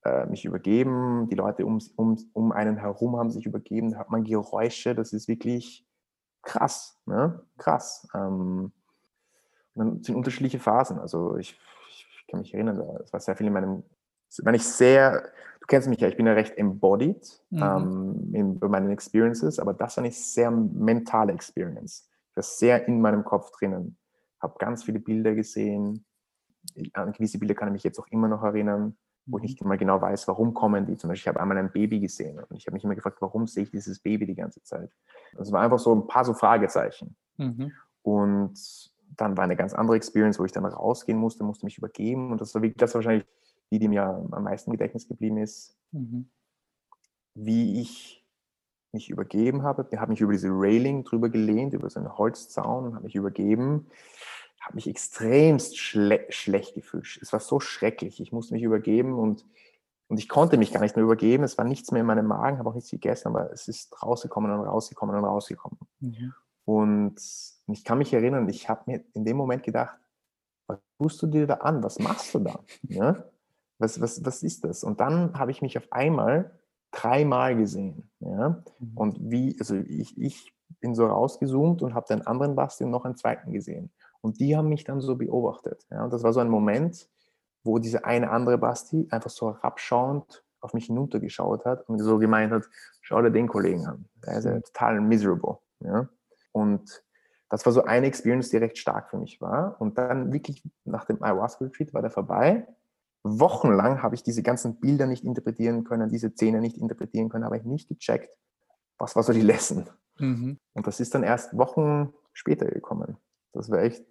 [0.05, 4.11] äh, mich übergeben, die Leute um, um, um einen herum haben sich übergeben, da hat
[4.11, 5.87] man Geräusche, das ist wirklich
[6.43, 7.43] krass, ne?
[7.59, 8.09] krass.
[8.15, 8.73] Ähm,
[9.75, 11.59] dann sind unterschiedliche Phasen, also ich,
[11.91, 13.83] ich kann mich erinnern, es war sehr viel in meinem,
[14.43, 15.31] wenn ich sehr,
[15.67, 17.63] du kennst mich ja, ich bin ja recht embodied mhm.
[17.63, 22.09] ähm, in, meinen Experiences, aber das war eine sehr mentale Experience.
[22.31, 23.97] Ich war sehr in meinem Kopf drinnen,
[24.41, 26.05] habe ganz viele Bilder gesehen,
[26.95, 29.77] an gewisse Bilder kann ich mich jetzt auch immer noch erinnern wo ich nicht immer
[29.77, 30.97] genau weiß, warum kommen die.
[30.97, 33.47] Zum Beispiel, ich habe einmal ein Baby gesehen und ich habe mich immer gefragt, warum
[33.47, 34.91] sehe ich dieses Baby die ganze Zeit?
[35.35, 37.17] Das war einfach so ein paar so Fragezeichen.
[37.37, 37.73] Mhm.
[38.03, 38.55] Und
[39.17, 42.41] dann war eine ganz andere Experience, wo ich dann rausgehen musste, musste mich übergeben und
[42.41, 43.27] das war, wirklich, das war wahrscheinlich
[43.71, 46.31] die, die mir am meisten Gedächtnis geblieben ist, mhm.
[47.35, 48.25] wie ich
[48.93, 49.87] mich übergeben habe.
[49.91, 53.15] Ich habe mich über diese Railing drüber gelehnt, über so einen Holzzaun und habe mich
[53.15, 53.87] übergeben
[54.67, 57.19] habe mich extremst schle schlecht gefühlt.
[57.23, 58.21] Es war so schrecklich.
[58.21, 59.47] Ich musste mich übergeben und,
[60.09, 61.45] und ich konnte mich gar nicht mehr übergeben.
[61.45, 64.51] Es war nichts mehr in meinem Magen, habe auch nichts gegessen, aber es ist rausgekommen
[64.51, 65.79] und rausgekommen und rausgekommen.
[66.01, 66.35] Mhm.
[66.65, 67.21] Und
[67.69, 69.99] ich kann mich erinnern, ich habe mir in dem Moment gedacht,
[70.67, 71.85] was tust du dir da an?
[71.85, 72.59] Was machst du da?
[72.83, 73.25] Ja?
[73.79, 74.85] Was, was, was ist das?
[74.85, 76.59] Und dann habe ich mich auf einmal
[76.93, 78.11] dreimal gesehen.
[78.21, 78.63] Ja?
[78.79, 78.93] Mhm.
[78.97, 83.05] Und wie, also ich, ich bin so rausgezoomt und habe den anderen Basti und noch
[83.05, 83.93] einen zweiten gesehen.
[84.21, 85.87] Und die haben mich dann so beobachtet.
[85.91, 86.05] Ja?
[86.05, 87.09] Und das war so ein Moment,
[87.65, 92.53] wo diese eine andere Basti einfach so herabschauend auf mich hinuntergeschaut hat und so gemeint
[92.53, 92.65] hat,
[93.03, 94.07] schau dir den Kollegen an.
[94.25, 94.63] Der ist ja mhm.
[94.63, 95.59] total miserable.
[95.81, 96.09] Ja?
[96.53, 97.05] Und
[97.49, 99.81] das war so eine Experience, die recht stark für mich war.
[99.81, 102.67] Und dann wirklich nach dem Ayahuasca-Retreat war der vorbei.
[103.41, 107.57] Wochenlang habe ich diese ganzen Bilder nicht interpretieren können, diese Szene nicht interpretieren können, habe
[107.57, 108.37] ich nicht gecheckt,
[108.99, 109.89] was war so die Lesson.
[110.19, 110.59] Mhm.
[110.73, 113.17] Und das ist dann erst Wochen später gekommen.
[113.53, 114.05] Das war echt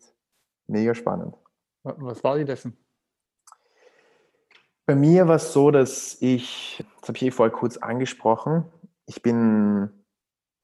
[0.68, 1.36] mega spannend.
[1.84, 2.76] Was war die Lesson?
[4.86, 8.66] Bei mir war es so, dass ich, das habe ich eh vorher kurz angesprochen,
[9.08, 9.90] ich bin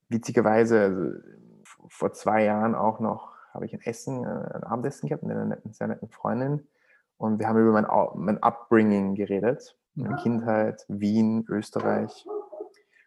[0.09, 1.17] witzigerweise also
[1.89, 5.45] vor zwei Jahren auch noch, habe ich ein Essen, äh, ein Abendessen gehabt mit einer
[5.45, 6.67] netten, sehr netten Freundin
[7.21, 10.23] und wir haben über mein, mein Upbringing geredet, meine ja.
[10.23, 12.25] Kindheit, Wien, Österreich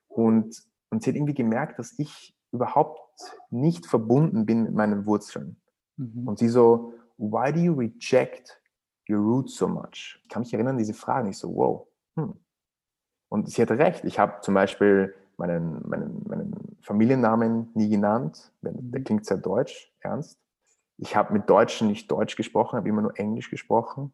[0.07, 0.57] und,
[0.91, 3.01] und sie hat irgendwie gemerkt, dass ich überhaupt
[3.51, 5.57] nicht verbunden bin mit meinen Wurzeln.
[5.97, 6.29] Mhm.
[6.29, 8.61] Und sie so, why do you reject
[9.11, 10.21] your roots so much?
[10.23, 11.31] Ich kann mich erinnern, diese Fragen.
[11.31, 11.89] Ich so, wow.
[12.17, 12.35] Hm.
[13.29, 14.05] Und sie hatte recht.
[14.05, 18.53] Ich habe zum Beispiel meinen, meinen, meinen Familiennamen nie genannt.
[18.63, 19.03] Der mhm.
[19.03, 20.39] klingt sehr deutsch, ernst.
[20.97, 24.13] Ich habe mit Deutschen nicht Deutsch gesprochen, habe immer nur Englisch gesprochen.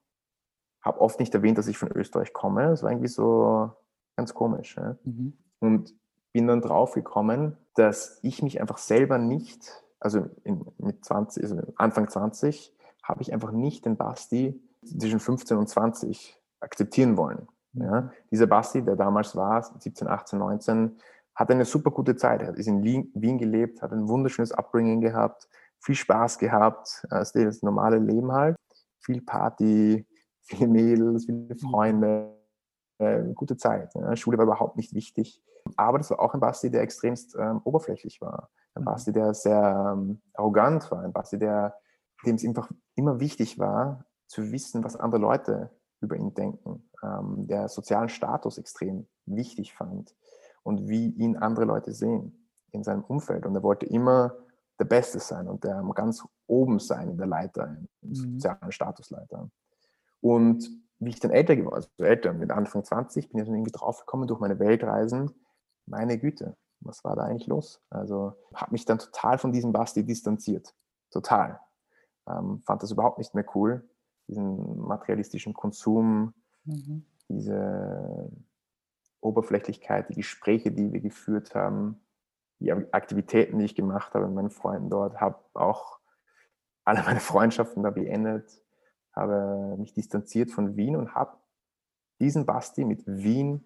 [0.83, 2.69] Habe oft nicht erwähnt, dass ich von Österreich komme.
[2.69, 3.73] Das war irgendwie so
[4.17, 4.77] ganz komisch.
[4.77, 4.97] Ja?
[5.05, 5.37] Mhm.
[5.61, 5.95] Und
[6.33, 11.61] bin dann drauf gekommen, dass ich mich einfach selber nicht, also in, mit 20, also
[11.77, 14.61] Anfang 20, habe ich einfach nicht den Basti
[14.99, 17.49] zwischen 15 und 20 akzeptieren wollen.
[17.73, 17.83] Mhm.
[17.83, 20.97] Ja, dieser Basti, der damals war, 17, 18, 19,
[21.35, 22.43] hat eine super gute Zeit.
[22.43, 25.49] Er ist in Wien gelebt, hat ein wunderschönes Upbringing gehabt,
[25.81, 28.57] viel Spaß gehabt, das normale Leben halt.
[29.01, 30.07] Viel Party,
[30.43, 31.59] viele Mädels, viele mhm.
[31.59, 32.39] Freunde,
[32.99, 33.95] äh, gute Zeit.
[33.95, 34.15] Ja.
[34.17, 35.43] Schule war überhaupt nicht wichtig.
[35.77, 38.51] Aber das war auch ein Basti, der extremst ähm, oberflächlich war.
[38.75, 38.87] Ein mhm.
[38.87, 41.03] Basti, der sehr ähm, arrogant war.
[41.03, 41.75] Ein Basti, der,
[42.25, 47.47] dem es einfach immer wichtig war, zu wissen, was andere Leute über ihn denken, ähm,
[47.47, 50.15] der sozialen Status extrem wichtig fand
[50.63, 53.45] und wie ihn andere Leute sehen in seinem Umfeld.
[53.45, 54.35] Und er wollte immer
[54.81, 58.15] der Beste sein und der ganz oben sein in der Leiter, im mhm.
[58.15, 59.51] sozialen Statusleiter.
[60.21, 63.73] Und wie ich dann älter geworden, also älter, mit Anfang 20, bin ich dann irgendwie
[63.73, 65.31] draufgekommen durch meine Weltreisen,
[65.87, 67.81] meine Güte, was war da eigentlich los?
[67.91, 70.75] Also habe mich dann total von diesem Basti distanziert.
[71.11, 71.61] Total.
[72.29, 73.89] Ähm, fand das überhaupt nicht mehr cool
[74.31, 77.05] diesen materialistischen Konsum, mhm.
[77.29, 78.31] diese
[79.21, 82.01] Oberflächlichkeit, die Gespräche, die wir geführt haben,
[82.61, 85.99] die Aktivitäten, die ich gemacht habe mit meinen Freunden dort, habe auch
[86.85, 88.63] alle meine Freundschaften da beendet,
[89.13, 91.37] habe mich distanziert von Wien und habe
[92.21, 93.65] diesen Basti mit Wien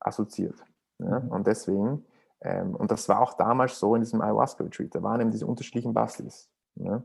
[0.00, 0.62] assoziiert.
[0.98, 1.20] Ja?
[1.20, 1.28] Mhm.
[1.28, 2.04] Und deswegen,
[2.40, 5.94] ähm, und das war auch damals so in diesem Ayahuasca-Retreat, da waren eben diese unterschiedlichen
[5.94, 6.50] Bastis.
[6.74, 7.02] Ja?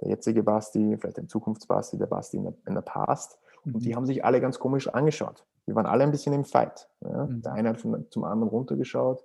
[0.00, 3.38] der jetzige Basti, vielleicht ein Zukunftsbasti, der Basti in der, in der Past.
[3.64, 3.96] Und die mhm.
[3.96, 5.46] haben sich alle ganz komisch angeschaut.
[5.66, 6.88] Die waren alle ein bisschen im Fight.
[7.00, 7.26] Ja?
[7.26, 7.42] Mhm.
[7.42, 9.24] Der eine hat von, zum anderen runtergeschaut,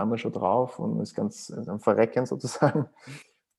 [0.00, 2.86] andere schaut drauf und ist ganz am Verrecken sozusagen.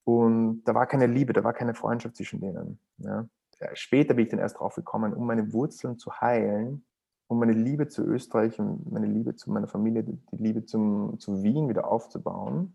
[0.06, 2.80] Und da war keine Liebe, da war keine Freundschaft zwischen denen.
[2.98, 3.28] Ja?
[3.74, 6.86] Später bin ich dann erst drauf gekommen, um meine Wurzeln zu heilen,
[7.28, 11.42] um meine Liebe zu Österreich und meine Liebe zu meiner Familie, die Liebe zum, zu
[11.42, 12.74] Wien wieder aufzubauen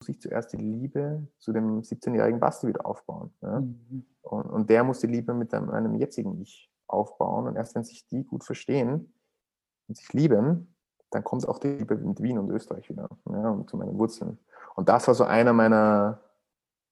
[0.00, 3.32] muss ich zuerst die Liebe zu dem 17-jährigen Basti wieder aufbauen.
[3.42, 3.60] Ja?
[3.60, 4.06] Mhm.
[4.22, 7.46] Und, und, der muss die Liebe mit einem, einem jetzigen Ich aufbauen.
[7.46, 9.12] Und erst wenn sich die gut verstehen
[9.88, 10.69] und sich lieben,
[11.10, 14.38] dann kommt auch die Liebe mit Wien und Österreich wieder ja, und zu meinen Wurzeln.
[14.76, 16.20] Und das war so einer meiner,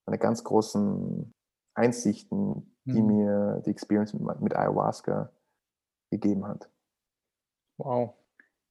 [0.07, 1.33] meiner ganz großen
[1.75, 3.07] Einsichten, die mhm.
[3.07, 5.31] mir die Experience mit, mit Ayahuasca
[6.11, 6.69] gegeben hat.
[7.79, 8.15] Wow.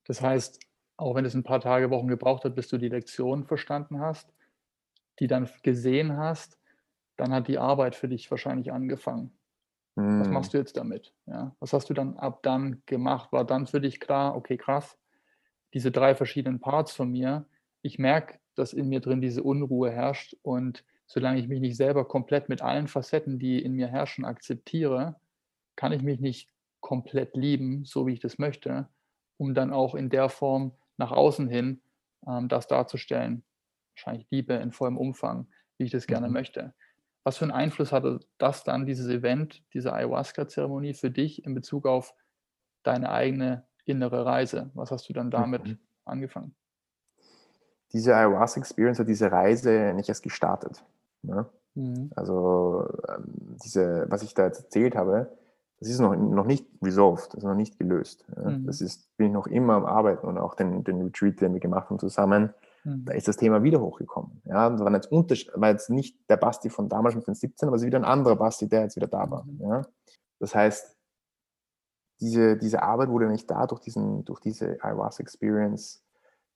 [0.06, 0.60] Das heißt,
[0.98, 4.34] auch wenn es ein paar Tage, Wochen gebraucht hat, bis du die Lektion verstanden hast,
[5.20, 6.60] die dann gesehen hast,
[7.16, 9.38] dann hat die Arbeit für dich wahrscheinlich angefangen.
[9.96, 10.20] Mm.
[10.20, 10.58] Was machst hm.
[10.58, 11.14] du jetzt damit?
[11.26, 13.32] Ja, was hast du dann ab dann gemacht?
[13.32, 14.98] War dann für dich klar, okay, krass,
[15.74, 17.46] diese drei verschiedenen Parts von mir,
[17.82, 22.08] ich merke, dass in mir drin diese Unruhe herrscht und solange ich mich nicht selber
[22.08, 25.16] komplett mit allen Facetten, die in mir herrschen, akzeptiere,
[25.76, 26.50] kann ich mich nicht
[26.80, 28.88] komplett lieben, so wie ich das möchte,
[29.38, 31.82] um dann auch in der Form nach außen hin
[32.28, 33.44] ähm, das darzustellen.
[33.96, 36.34] Wahrscheinlich Liebe in vollem Umfang, wie ich das gerne mhm.
[36.34, 36.74] möchte.
[37.24, 41.86] Was für einen Einfluss hatte das dann, dieses Event, diese Ayahuasca-Zeremonie für dich in Bezug
[41.86, 42.16] auf
[42.84, 44.70] deine eigene innere Reise?
[44.74, 45.80] Was hast du dann damit mhm.
[46.06, 46.56] angefangen?
[47.94, 50.84] Diese Ayahuasca-Experience hat diese Reise nicht erst gestartet.
[51.22, 51.46] Ne?
[51.76, 52.12] Mhm.
[52.16, 55.32] Also ähm, diese, was ich da jetzt erzählt habe,
[55.80, 58.26] das ist noch, noch nicht resolved, das ist noch nicht gelöst.
[58.36, 58.50] Ja.
[58.50, 58.66] Mhm.
[58.66, 61.60] Das ist, bin ich noch immer am Arbeiten und auch den, den Retreat, den wir
[61.60, 63.06] gemacht haben zusammen, mhm.
[63.06, 64.42] da ist das Thema wieder hochgekommen.
[64.46, 67.76] Ja, das war jetzt, war jetzt nicht der Basti von damals mit den 17, aber
[67.76, 69.46] es ist wieder ein anderer Basti, der jetzt wieder da war.
[69.46, 69.62] Mhm.
[69.62, 69.82] Ja.
[70.40, 70.97] Das heißt,
[72.20, 76.04] diese, diese Arbeit wurde nicht da durch, diesen, durch diese Ayahuasca-Experience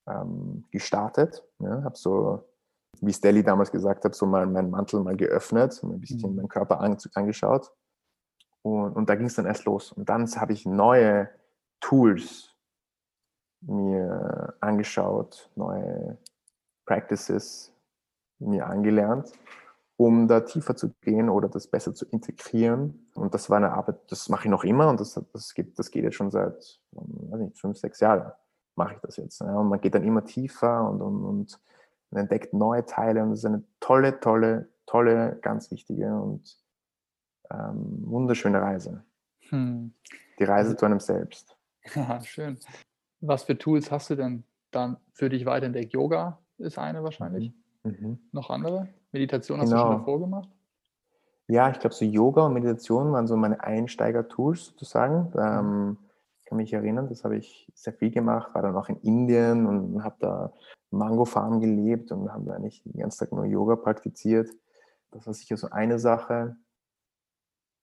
[0.08, 1.44] ähm, gestartet.
[1.60, 1.84] Ja.
[1.84, 2.44] Habe so,
[3.02, 6.36] wie Stelly damals gesagt hat, so mal meinen Mantel mal geöffnet, ein bisschen mhm.
[6.38, 7.72] meinen Körper angeschaut
[8.62, 9.92] und, und da ging es dann erst los.
[9.92, 11.30] Und dann habe ich neue
[11.80, 12.56] Tools
[13.62, 16.18] mir angeschaut, neue
[16.86, 17.74] Practices
[18.40, 19.32] mir angelernt,
[20.06, 23.08] um da tiefer zu gehen oder das besser zu integrieren.
[23.14, 25.92] Und das war eine Arbeit, das mache ich noch immer und das, das, geht, das
[25.92, 28.32] geht jetzt schon seit weiß nicht, fünf, sechs Jahren
[28.76, 29.42] mache ich das jetzt.
[29.42, 31.60] Und man geht dann immer tiefer und, und, und
[32.18, 36.58] entdeckt neue Teile und das ist eine tolle, tolle, tolle, ganz wichtige und
[37.52, 39.04] ähm, wunderschöne Reise.
[39.50, 39.94] Hm.
[40.40, 41.56] Die Reise also, zu einem selbst.
[41.96, 42.58] Ja, schön.
[43.22, 45.94] Was für Tools hast du denn dann für dich weiterentdeckt?
[45.94, 47.54] Yoga ist eine wahrscheinlich.
[47.84, 47.98] Mhm.
[48.00, 48.20] mhm.
[48.32, 48.88] Noch andere?
[49.12, 49.84] Meditation hast genau.
[49.84, 50.50] du schon davor gemacht?
[51.48, 55.34] Ja, ich glaube, so Yoga und Meditation waren so meine Einsteiger-Tools sozusagen.
[55.38, 55.98] Ähm, mhm.
[56.40, 59.66] ich kann mich erinnern, das habe ich sehr viel gemacht, war dann auch in Indien
[59.66, 60.54] und habe da
[60.92, 64.50] Mango Farm gelebt und habe da eigentlich den ganzen Tag nur Yoga praktiziert.
[65.12, 66.56] Das war sicher so eine Sache.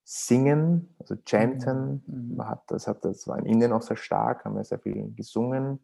[0.03, 2.43] Singen, also Chanten, mhm.
[2.43, 5.79] hat, das, hat, das war in Indien auch sehr stark, haben wir sehr viel gesungen.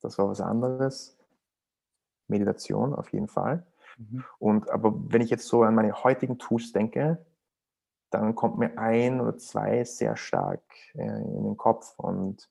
[0.00, 1.18] Das war was anderes.
[2.28, 3.66] Meditation auf jeden Fall.
[3.98, 4.24] Mhm.
[4.38, 7.24] Und aber wenn ich jetzt so an meine heutigen Tools denke,
[8.10, 10.62] dann kommt mir ein oder zwei sehr stark
[10.94, 11.94] äh, in den Kopf.
[11.96, 12.48] Und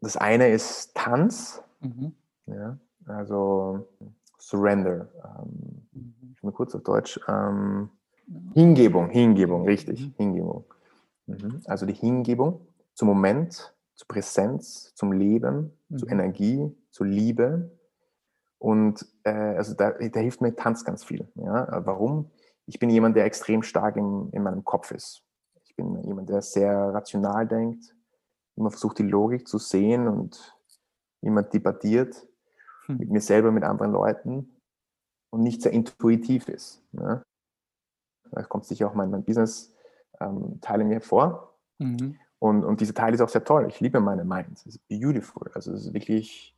[0.00, 2.14] das eine ist Tanz, mhm.
[2.46, 3.88] ja, also
[4.38, 5.08] Surrender.
[5.24, 6.32] Ähm, mhm.
[6.34, 7.20] ich mal kurz auf Deutsch.
[7.28, 7.90] Ähm,
[8.54, 10.14] Hingebung, Hingebung, richtig, mhm.
[10.16, 10.64] Hingebung.
[11.26, 11.62] Mhm.
[11.66, 17.70] Also die Hingebung zum Moment, zur Präsenz, zum Leben, zur Energie, zur Liebe.
[18.58, 21.28] Und äh, also da, da, hilft mir Tanz ganz viel.
[21.36, 21.84] Ja?
[21.84, 22.30] Warum?
[22.66, 25.22] Ich bin jemand, der extrem stark in, in meinem Kopf ist.
[25.64, 27.94] Ich bin jemand, der sehr rational denkt,
[28.56, 30.56] immer versucht, die Logik zu sehen und
[31.20, 32.26] immer debattiert
[32.86, 32.98] hm.
[32.98, 34.56] mit mir selber, mit anderen Leuten
[35.30, 36.82] und nicht sehr intuitiv ist.
[36.92, 37.22] Ja?
[38.30, 41.54] Da kommt sicher auch mein, mein Business-Teil ähm, in mir vor.
[41.78, 42.16] Mhm.
[42.38, 43.66] Und, und diese Teil ist auch sehr toll.
[43.68, 44.52] Ich liebe meine Mind.
[44.52, 45.50] Es ist beautiful.
[45.54, 46.57] Also es ist wirklich, äh,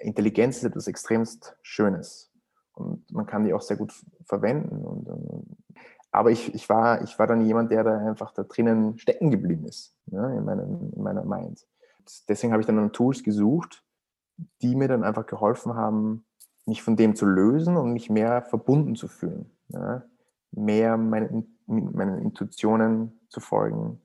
[0.00, 2.30] Intelligenz ist etwas extremst Schönes.
[2.74, 3.92] Und man kann die auch sehr gut
[4.24, 4.84] verwenden.
[4.84, 5.56] Und, und,
[6.12, 9.66] aber ich, ich, war, ich war dann jemand, der da einfach da drinnen stecken geblieben
[9.66, 11.66] ist, ja, in, meinem, in meiner Mind.
[12.28, 13.84] Deswegen habe ich dann Tools gesucht,
[14.62, 16.24] die mir dann einfach geholfen haben,
[16.66, 19.50] mich von dem zu lösen und mich mehr verbunden zu fühlen.
[19.68, 20.04] Ja
[20.52, 24.00] mehr meinen, meinen Intuitionen zu folgen,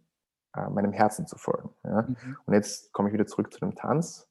[0.56, 1.70] äh, meinem Herzen zu folgen.
[1.84, 2.04] Ja?
[2.04, 2.38] Mhm.
[2.46, 4.28] Und jetzt komme ich wieder zurück zu dem Tanz.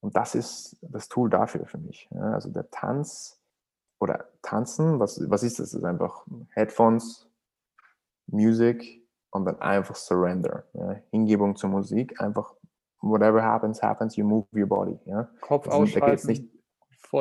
[0.00, 2.08] Und das ist das Tool dafür für mich.
[2.10, 2.32] Ja?
[2.32, 3.40] Also der Tanz
[3.98, 5.70] oder Tanzen, was, was ist das?
[5.70, 7.28] Das ist einfach Headphones,
[8.26, 10.64] Music und dann einfach Surrender.
[10.74, 10.96] Ja?
[11.10, 12.54] Hingebung zur Musik, einfach
[13.00, 14.98] whatever happens, happens, you move your body.
[15.04, 15.28] Ja?
[15.40, 16.26] Kopf also, ausschalten.
[16.28, 16.44] Nicht,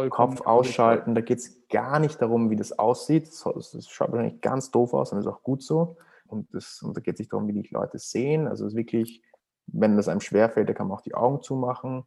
[0.10, 1.16] Kopf ausschalten.
[1.16, 3.28] Da geht es gar nicht darum, wie das aussieht.
[3.28, 5.98] Das, schaut wahrscheinlich ganz doof aus und ist auch gut so.
[6.28, 8.48] Und, das, und da geht es nicht darum, wie die Leute sehen.
[8.48, 9.24] Also es ist wirklich,
[9.66, 12.06] wenn das einem schwerfällt, da kann man auch die Augen zumachen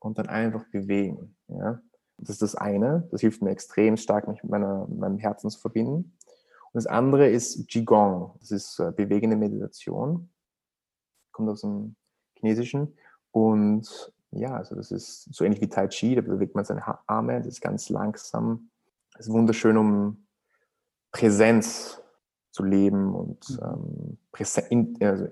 [0.00, 1.36] und dann einfach bewegen.
[1.48, 1.80] Ja?
[2.18, 3.08] Das ist das eine.
[3.10, 6.16] Das hilft mir extrem stark, mich mit, meiner, mit meinem Herzen zu verbinden.
[6.72, 8.36] Und das andere ist Qigong.
[8.40, 10.30] Das ist äh, bewegende Meditation.
[11.32, 11.96] Kommt aus dem
[12.34, 12.96] Chinesischen.
[13.30, 17.38] Und ja, also das ist so ähnlich wie Tai Chi, da bewegt man seine Arme,
[17.38, 18.70] das ist ganz langsam.
[19.12, 20.26] Das ist wunderschön, um
[21.10, 22.00] Präsenz
[22.52, 24.18] zu leben und mhm.
[24.32, 25.28] ähm, also,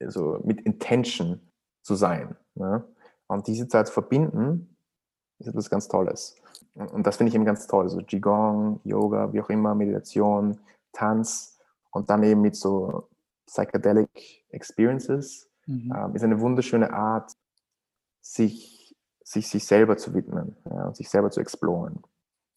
[0.00, 1.40] also, mit Intention
[1.82, 2.36] zu sein.
[2.54, 2.84] Ne?
[3.26, 4.76] Und diese Zeit verbinden,
[5.38, 6.36] ist etwas ganz Tolles.
[6.74, 7.88] Und, und das finde ich eben ganz toll.
[7.88, 10.58] So Qigong, Yoga, wie auch immer, Meditation,
[10.92, 11.58] Tanz
[11.90, 13.08] und dann eben mit so
[13.46, 15.92] Psychedelic Experiences mhm.
[15.94, 17.32] ähm, ist eine wunderschöne Art,
[18.20, 22.02] sich, sich, sich selber zu widmen ja, und sich selber zu exploren,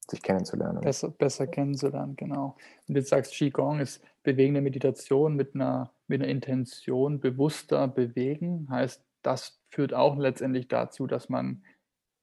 [0.10, 0.82] sich kennenzulernen.
[0.82, 2.56] Besser, besser kennenzulernen, genau.
[2.88, 9.04] Und jetzt sagst Qigong ist bewegende Meditation mit einer, mit einer Intention, bewusster bewegen, heißt,
[9.26, 11.64] das führt auch letztendlich dazu, dass man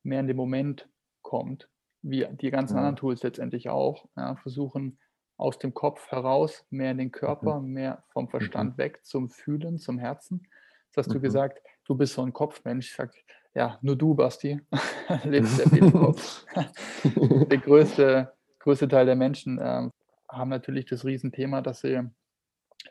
[0.03, 0.89] mehr in den Moment
[1.23, 1.69] kommt,
[2.03, 2.81] wie die ganzen ja.
[2.81, 4.99] anderen Tools letztendlich auch, ja, versuchen
[5.37, 7.73] aus dem Kopf heraus, mehr in den Körper, mhm.
[7.73, 8.79] mehr vom Verstand mhm.
[8.79, 10.47] weg zum Fühlen, zum Herzen.
[10.93, 11.15] Das hast mhm.
[11.15, 12.91] du gesagt, du bist so ein Kopfmensch.
[12.91, 13.15] Ich sag,
[13.55, 14.61] ja, nur du, Basti,
[15.25, 16.45] lebst sehr viel im Kopf.
[17.05, 19.91] der größte, größte Teil der Menschen ähm,
[20.29, 22.09] haben natürlich das Riesenthema, dass sie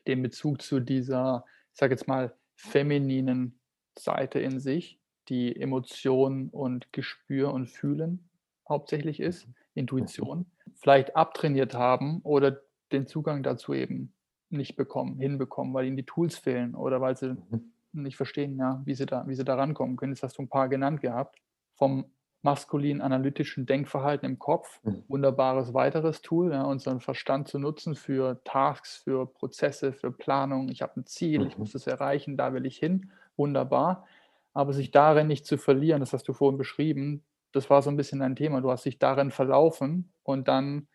[0.08, 3.60] den Bezug zu dieser ich sage jetzt mal, femininen
[3.98, 5.00] Seite in sich,
[5.30, 8.30] die Emotion und Gespür und Fühlen
[8.68, 9.54] hauptsächlich ist, mhm.
[9.74, 14.14] Intuition, vielleicht abtrainiert haben oder den Zugang dazu eben
[14.50, 17.72] nicht bekommen, hinbekommen, weil ihnen die Tools fehlen oder weil sie mhm.
[17.94, 20.12] nicht verstehen, ja, wie sie da, wie sie da rankommen können.
[20.12, 21.38] Jetzt hast du ein paar genannt gehabt.
[21.76, 22.06] Vom
[22.44, 25.04] maskulinen analytischen Denkverhalten im Kopf, mhm.
[25.08, 30.70] wunderbares weiteres Tool, ja, unseren Verstand zu nutzen für Tasks, für Prozesse, für Planung.
[30.70, 34.06] Ich habe ein Ziel, ich muss es erreichen, da will ich hin, wunderbar.
[34.54, 37.98] Aber sich darin nicht zu verlieren, das hast du vorhin beschrieben, das war so ein
[37.98, 38.62] bisschen dein Thema.
[38.62, 40.88] Du hast dich darin verlaufen und dann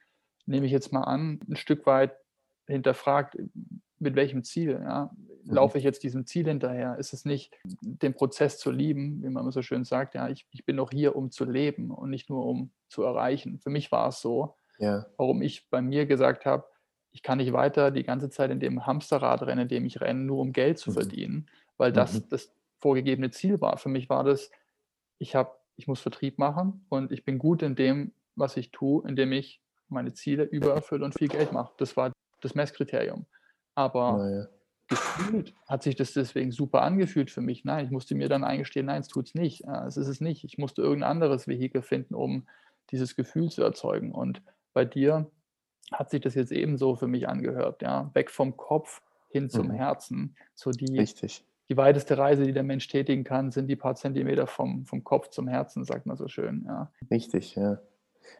[0.46, 2.16] nehme ich jetzt mal an, ein Stück weit
[2.66, 3.36] hinterfragt,
[3.98, 4.80] mit welchem Ziel?
[4.82, 5.10] Ja?
[5.44, 5.54] Mhm.
[5.54, 6.96] Laufe ich jetzt diesem Ziel hinterher?
[6.98, 10.46] Ist es nicht, den Prozess zu lieben, wie man immer so schön sagt, ja, ich,
[10.50, 13.58] ich bin doch hier, um zu leben und nicht nur um zu erreichen.
[13.58, 15.06] Für mich war es so, ja.
[15.16, 16.64] warum ich bei mir gesagt habe,
[17.12, 20.20] ich kann nicht weiter die ganze Zeit in dem Hamsterrad rennen, in dem ich renne,
[20.20, 20.94] nur um Geld zu mhm.
[20.94, 22.28] verdienen, weil das mhm.
[22.30, 23.78] das vorgegebene Ziel war.
[23.78, 24.50] Für mich war das,
[25.18, 29.06] ich habe, ich muss Vertrieb machen und ich bin gut in dem, was ich tue,
[29.08, 31.72] indem ich meine Ziele übererfülle und viel Geld mache.
[31.78, 33.26] Das war das Messkriterium.
[33.74, 34.46] Aber naja.
[34.88, 37.64] gefühlt hat sich das deswegen super angefühlt für mich.
[37.64, 39.64] Nein, ich musste mir dann eingestehen, nein, es tut es nicht.
[39.86, 40.44] Es ist es nicht.
[40.44, 42.46] Ich musste irgendein anderes Vehikel finden, um
[42.90, 44.12] dieses Gefühl zu erzeugen.
[44.12, 45.30] Und bei dir
[45.92, 47.82] hat sich das jetzt ebenso für mich angehört.
[47.82, 48.10] Ja?
[48.14, 49.72] Weg vom Kopf hin zum mhm.
[49.72, 50.36] Herzen.
[50.54, 51.44] So die, Richtig.
[51.68, 55.30] Die weiteste Reise, die der Mensch tätigen kann, sind die paar Zentimeter vom, vom Kopf
[55.30, 56.64] zum Herzen, sagt man so schön.
[56.66, 56.90] Ja.
[57.10, 57.78] Richtig, ja.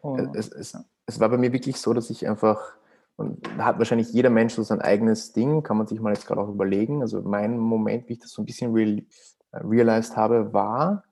[0.01, 2.77] Und, es, es, es war bei mir wirklich so, dass ich einfach
[3.17, 6.27] und da hat wahrscheinlich jeder Mensch so sein eigenes Ding, kann man sich mal jetzt
[6.27, 7.01] gerade auch überlegen.
[7.01, 8.99] Also mein Moment, wie ich das so ein bisschen real,
[9.51, 11.03] äh, realized habe, war,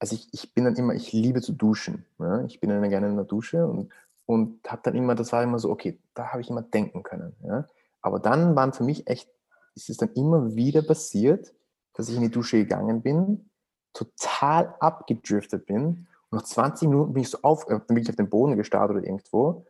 [0.00, 2.04] also ich, ich bin dann immer, ich liebe zu duschen.
[2.18, 2.44] Ja?
[2.44, 3.92] Ich bin dann gerne in der Dusche und,
[4.26, 7.36] und habe dann immer, das war immer so, okay, da habe ich immer denken können.
[7.44, 7.68] Ja?
[8.02, 9.30] Aber dann waren für mich echt,
[9.74, 11.52] ist es dann immer wieder passiert,
[11.94, 13.50] dass ich in die Dusche gegangen bin,
[13.92, 18.16] total abgedriftet bin und nach 20 Minuten bin ich so auf, äh, bin ich auf
[18.16, 19.64] den Boden gestartet oder irgendwo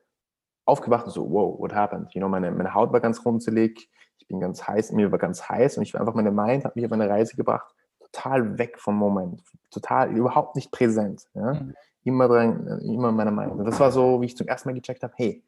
[0.64, 2.12] aufgewacht und so, wow, what happened?
[2.14, 5.46] You know, meine, meine Haut war ganz runzelig, ich bin ganz heiß, mir war ganz
[5.46, 8.80] heiß und ich war einfach, meine Mind hat mich auf eine Reise gebracht, total weg
[8.80, 11.26] vom Moment, total, überhaupt nicht präsent.
[11.34, 11.54] Ja?
[11.54, 11.74] Mhm.
[12.04, 13.52] Immer dran, immer in meiner Mind.
[13.52, 15.42] Und das war so, wie ich zum ersten Mal gecheckt habe, hey,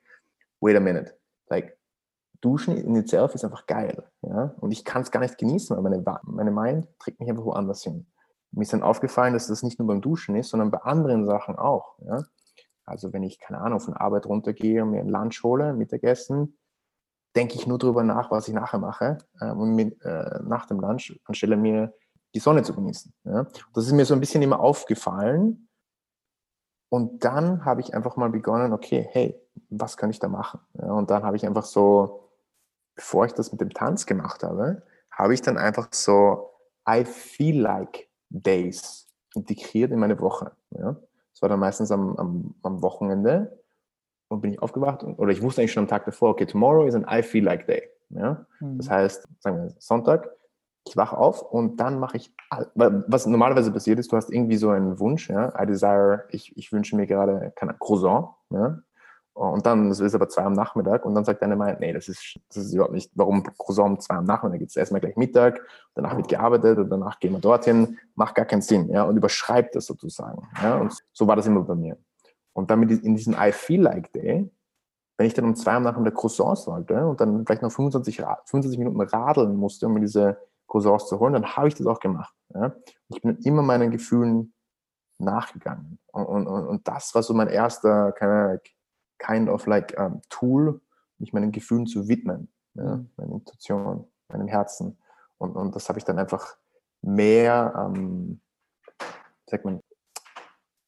[0.61, 1.15] wait a minute,
[1.49, 1.76] like,
[2.47, 4.05] Duschen in itself ist einfach geil.
[4.23, 4.55] Ja?
[4.61, 7.83] Und ich kann es gar nicht genießen, weil meine, meine Mind trägt mich einfach woanders
[7.83, 8.07] hin.
[8.53, 11.57] Mir ist dann aufgefallen, dass das nicht nur beim Duschen ist, sondern bei anderen Sachen
[11.57, 11.99] auch.
[12.07, 12.23] Ja?
[12.85, 16.57] Also wenn ich, keine Ahnung, von Arbeit runtergehe und mir ein Lunch hole, Mittagessen,
[17.35, 20.81] denke ich nur darüber nach, was ich nachher mache äh, und mit, äh, nach dem
[20.81, 21.93] Lunch, anstelle mir
[22.35, 23.13] die Sonne zu genießen.
[23.25, 23.47] Ja?
[23.75, 25.69] Das ist mir so ein bisschen immer aufgefallen.
[26.89, 30.61] Und dann habe ich einfach mal begonnen, okay, hey, was kann ich da machen?
[30.75, 32.26] Ja, und dann habe ich einfach so,
[32.97, 36.51] bevor ich das mit dem Tanz gemacht habe, habe ich dann einfach so
[36.89, 40.53] I feel like Days integriert in meine Woche.
[40.71, 40.97] Ja?
[41.33, 43.61] Das war dann meistens am, am, am Wochenende.
[44.29, 46.85] Und bin ich aufgewacht und, oder ich wusste eigentlich schon am Tag davor, okay, tomorrow
[46.85, 47.89] is an I feel like day.
[48.09, 48.45] Ja?
[48.59, 48.79] Mhm.
[48.79, 50.29] Das heißt, sagen wir Sonntag,
[50.85, 52.35] ich wache auf und dann mache ich,
[52.75, 56.73] was normalerweise passiert ist, du hast irgendwie so einen Wunsch, ja, I desire, ich, ich
[56.73, 58.79] wünsche mir gerade, keine Croissant, ja,
[59.37, 62.09] und dann, das ist aber zwei am Nachmittag und dann sagt deine Meinung, nee, das
[62.09, 64.63] ist, das ist überhaupt nicht, warum Croissant um zwei am Nachmittag?
[64.63, 65.61] Jetzt erstmal gleich Mittag,
[65.95, 69.77] danach wird gearbeitet und danach gehen wir dorthin, macht gar keinen Sinn, ja, und überschreibt
[69.77, 71.99] das sozusagen, ja, und so war das immer bei mir.
[72.55, 74.51] Und dann in diesem I feel like day,
[75.19, 78.79] wenn ich dann um zwei am Nachmittag Croissants wollte und dann vielleicht noch 25, 25
[78.79, 82.35] Minuten radeln musste, um mir diese Croissants zu holen, dann habe ich das auch gemacht,
[82.55, 82.75] ja.
[83.09, 84.55] Ich bin immer meinen Gefühlen
[85.19, 85.99] nachgegangen.
[86.11, 88.61] Und, und, und das war so mein erster, keine
[89.19, 90.81] kind of like um, Tool,
[91.19, 93.11] mich meinen Gefühlen zu widmen, ja, mhm.
[93.17, 94.99] meiner Intuition, meinem Herzen.
[95.39, 96.57] Und, und das habe ich dann einfach
[97.03, 98.41] mehr, ähm,
[99.49, 99.81] sagt man,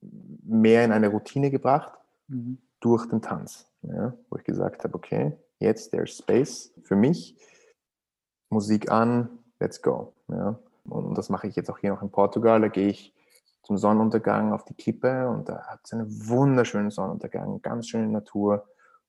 [0.01, 1.93] mehr in eine Routine gebracht
[2.29, 2.59] mhm.
[2.81, 7.37] durch den Tanz, ja, wo ich gesagt habe, okay, jetzt there's space für mich,
[8.51, 9.29] Musik an,
[9.61, 10.15] let's go.
[10.29, 10.59] Ja.
[10.85, 12.61] Und das mache ich jetzt auch hier noch in Portugal.
[12.61, 13.15] Da gehe ich
[13.69, 18.67] zum Sonnenuntergang auf die Klippe und da hat es einen wunderschönen Sonnenuntergang, ganz schöne Natur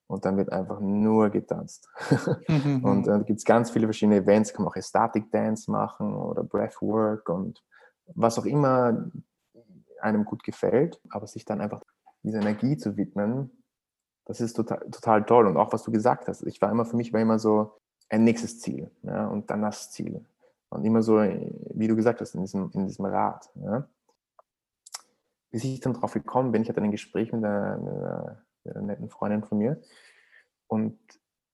[0.07, 1.87] und dann wird einfach nur getanzt.
[2.47, 6.43] Und dann gibt es ganz viele verschiedene Events, kann man auch Static Dance machen oder
[6.43, 7.63] Breathwork und
[8.15, 9.11] was auch immer
[10.01, 11.81] einem gut gefällt, aber sich dann einfach
[12.23, 13.63] dieser Energie zu widmen,
[14.25, 15.45] das ist total, total toll.
[15.45, 17.77] Und auch was du gesagt hast, ich war immer, für mich war immer so
[18.09, 20.25] ein nächstes Ziel ja, und dann das Ziel.
[20.69, 23.49] Und immer so, wie du gesagt hast, in diesem, in diesem Rad.
[23.55, 23.87] Ja
[25.51, 28.75] bis ich dann drauf gekommen bin, ich hatte ein Gespräch mit einer, mit einer, mit
[28.75, 29.81] einer netten Freundin von mir
[30.67, 30.99] und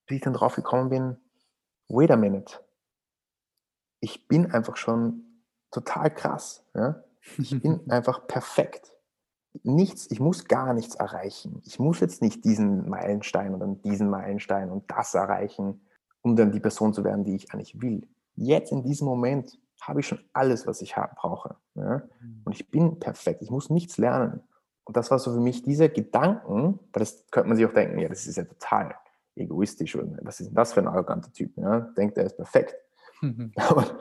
[0.06, 1.18] bis ich dann drauf gekommen bin,
[1.88, 2.60] wait a minute,
[4.00, 5.24] ich bin einfach schon
[5.72, 6.64] total krass.
[6.74, 7.04] Ja?
[7.38, 8.92] Ich bin einfach perfekt.
[9.64, 11.62] Nichts, ich muss gar nichts erreichen.
[11.66, 15.88] Ich muss jetzt nicht diesen Meilenstein oder diesen Meilenstein und das erreichen,
[16.22, 18.06] um dann die Person zu werden, die ich eigentlich will.
[18.36, 19.58] Jetzt in diesem Moment
[19.88, 21.56] habe ich schon alles, was ich brauche.
[21.76, 22.04] Ja?
[22.22, 22.42] Mhm.
[22.46, 23.42] Und ich bin perfekt.
[23.42, 24.42] Ich muss nichts lernen.
[24.84, 28.00] Und das war so für mich dieser Gedanken, weil das könnte man sich auch denken,
[28.00, 28.96] ja, das ist ja total
[29.36, 31.58] egoistisch oder was ist denn das für ein arroganter Typ?
[31.58, 31.82] Ja?
[31.98, 32.76] Denkt, er ist perfekt.
[33.22, 33.52] Mhm.
[33.58, 33.98] Aber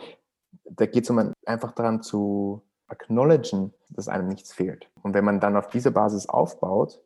[0.64, 4.90] da geht es um einfach daran zu acknowledgen, dass einem nichts fehlt.
[5.02, 7.00] Und wenn man dann auf dieser Basis aufbaut,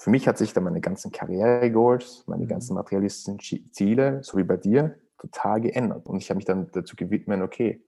[0.00, 2.48] für mich hat sich dann meine ganzen Karriere-Goals, meine mhm.
[2.48, 3.38] ganzen materialistischen
[3.72, 6.06] Ziele, so wie bei dir, total geändert.
[6.06, 7.84] Und ich habe mich dann dazu gewidmet, okay,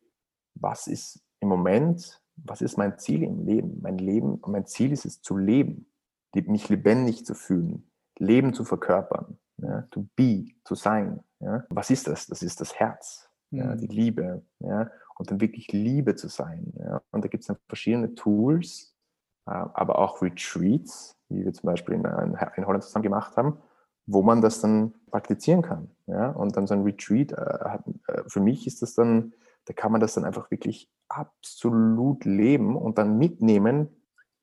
[0.54, 3.80] was ist im Moment, was ist mein Ziel im Leben?
[3.82, 5.90] Mein Leben, mein Ziel ist es zu leben,
[6.34, 11.20] mich lebendig zu fühlen, Leben zu verkörpern, ja, to be, zu sein.
[11.40, 11.64] Ja.
[11.70, 12.26] Was ist das?
[12.26, 13.78] Das ist das Herz, ja, mhm.
[13.78, 14.42] die Liebe.
[14.58, 16.72] Ja, und dann wirklich Liebe zu sein.
[16.78, 17.00] Ja.
[17.10, 18.94] Und da gibt es dann verschiedene Tools,
[19.46, 23.58] äh, aber auch Retreats, wie wir zum Beispiel in, in Holland zusammen gemacht haben,
[24.06, 25.90] wo man das dann praktizieren kann.
[26.06, 26.30] Ja?
[26.30, 27.78] Und dann so ein Retreat, äh,
[28.12, 29.32] äh, für mich ist das dann,
[29.66, 33.88] da kann man das dann einfach wirklich absolut leben und dann mitnehmen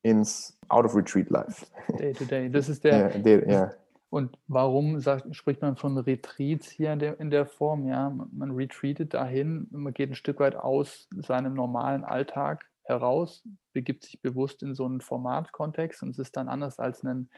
[0.02, 1.66] ins Out of Retreat Life.
[1.98, 2.50] Day to Day.
[2.50, 3.10] Das ist der.
[3.10, 3.72] Ja, day, ja.
[4.10, 7.88] Und warum sagt, spricht man von Retreats hier in der, in der Form?
[7.88, 13.42] Ja, man retreatet dahin, man geht ein Stück weit aus seinem normalen Alltag heraus,
[13.72, 17.28] begibt sich bewusst in so einen Formatkontext und es ist dann anders als ein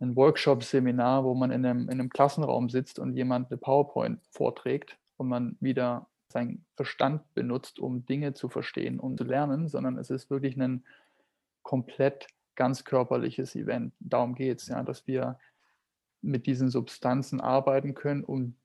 [0.00, 4.98] ein Workshop-Seminar, wo man in einem, in einem Klassenraum sitzt und jemand eine PowerPoint vorträgt
[5.16, 10.10] und man wieder seinen Verstand benutzt, um Dinge zu verstehen und zu lernen, sondern es
[10.10, 10.84] ist wirklich ein
[11.62, 12.26] komplett
[12.56, 13.94] ganz körperliches Event.
[14.00, 15.38] Darum geht es, ja, dass wir
[16.22, 18.56] mit diesen Substanzen arbeiten können, um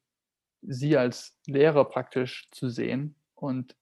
[0.62, 3.76] sie als Lehrer praktisch zu sehen und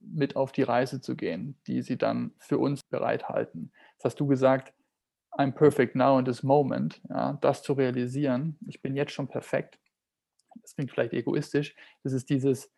[0.00, 3.72] mit auf die Reise zu gehen, die sie dann für uns bereithalten.
[3.96, 4.72] Das hast du gesagt,
[5.38, 9.78] I'm perfect now in this moment, ja, das zu realisieren, ich bin jetzt schon perfekt,
[10.62, 12.72] das klingt vielleicht egoistisch, das ist dieses,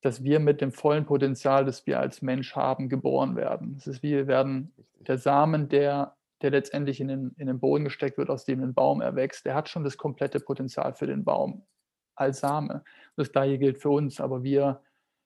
[0.00, 3.74] dass wir mit dem vollen Potenzial, das wir als Mensch haben, geboren werden.
[3.76, 7.84] Es ist wie wir werden der Samen, der, der letztendlich in den, in den Boden
[7.84, 11.24] gesteckt wird, aus dem ein Baum erwächst, der hat schon das komplette Potenzial für den
[11.24, 11.66] Baum
[12.14, 12.84] als Same.
[13.16, 14.80] Das gleiche gilt für uns, aber wir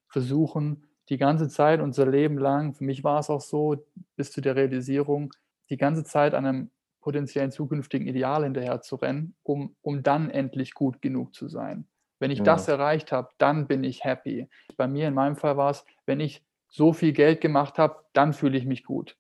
[0.09, 3.85] versuchen die ganze Zeit, unser Leben lang, für mich war es auch so,
[4.17, 5.33] bis zu der Realisierung,
[5.73, 6.71] die ganze Zeit einem
[7.01, 11.89] potenziellen zukünftigen Ideal hinterher zu rennen, um, um dann endlich gut genug zu sein.
[12.21, 12.45] Wenn ich ja.
[12.45, 14.49] das erreicht habe, dann bin ich happy.
[14.77, 18.33] Bei mir in meinem Fall war es, wenn ich so viel Geld gemacht habe, dann
[18.33, 19.17] fühle ich mich gut.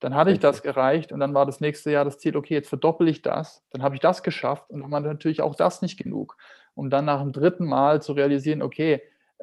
[0.00, 2.68] Dann hatte ich das erreicht und dann war das nächste Jahr das Ziel, okay, jetzt
[2.68, 5.98] verdoppel ich das, dann habe ich das geschafft und dann war natürlich auch das nicht
[5.98, 6.36] genug.
[6.74, 9.02] Um dann nach dem dritten Mal zu realisieren, okay,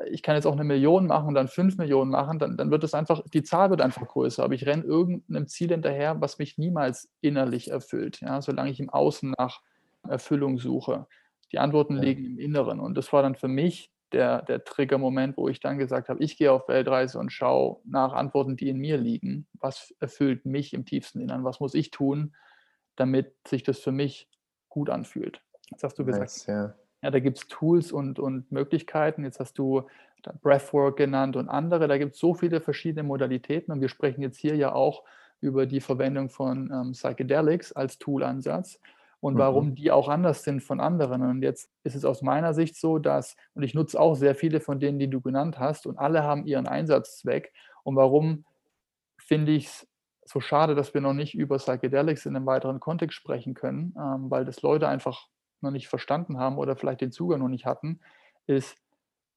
[0.10, 2.84] ich kann jetzt auch eine Million machen und dann fünf Millionen machen, dann, dann wird
[2.84, 4.44] es einfach, die Zahl wird einfach größer.
[4.44, 8.90] Aber ich renne irgendeinem Ziel hinterher, was mich niemals innerlich erfüllt, ja, solange ich im
[8.90, 9.62] Außen nach
[10.08, 11.08] Erfüllung suche.
[11.52, 12.80] Die Antworten liegen im Inneren.
[12.80, 16.38] Und das war dann für mich der, der Trigger-Moment, wo ich dann gesagt habe, ich
[16.38, 19.48] gehe auf Weltreise und schaue nach Antworten, die in mir liegen.
[19.60, 21.44] Was erfüllt mich im tiefsten Innern?
[21.44, 22.36] Was muss ich tun,
[22.96, 24.30] damit sich das für mich
[24.70, 25.42] gut anfühlt?
[25.72, 26.24] Das hast du gesagt.
[26.24, 26.76] Nice, ja.
[27.04, 29.26] Ja, da gibt es Tools und, und Möglichkeiten.
[29.26, 29.84] Jetzt hast du
[30.42, 31.88] Breathwork genannt und andere.
[31.90, 35.04] Da gibt es so viele verschiedene Modalitäten und wir sprechen jetzt hier ja auch
[35.42, 38.80] über die Verwendung von ähm, Psychedelics als Toolansatz
[39.20, 39.40] und mhm.
[39.40, 41.22] warum die auch anders sind von anderen.
[41.22, 44.62] Und jetzt ist es aus meiner Sicht so, dass, und ich nutze auch sehr viele
[44.62, 47.52] von denen, die du genannt hast, und alle haben ihren Einsatzzweck.
[47.84, 48.46] Und warum
[49.18, 49.88] finde ich es
[50.26, 54.32] so schade, dass wir noch nicht über Psychedelics in einem weiteren Kontext sprechen können, ähm,
[54.32, 55.28] weil das Leute einfach
[55.64, 58.00] noch nicht verstanden haben oder vielleicht den Zugang noch nicht hatten,
[58.46, 58.78] ist,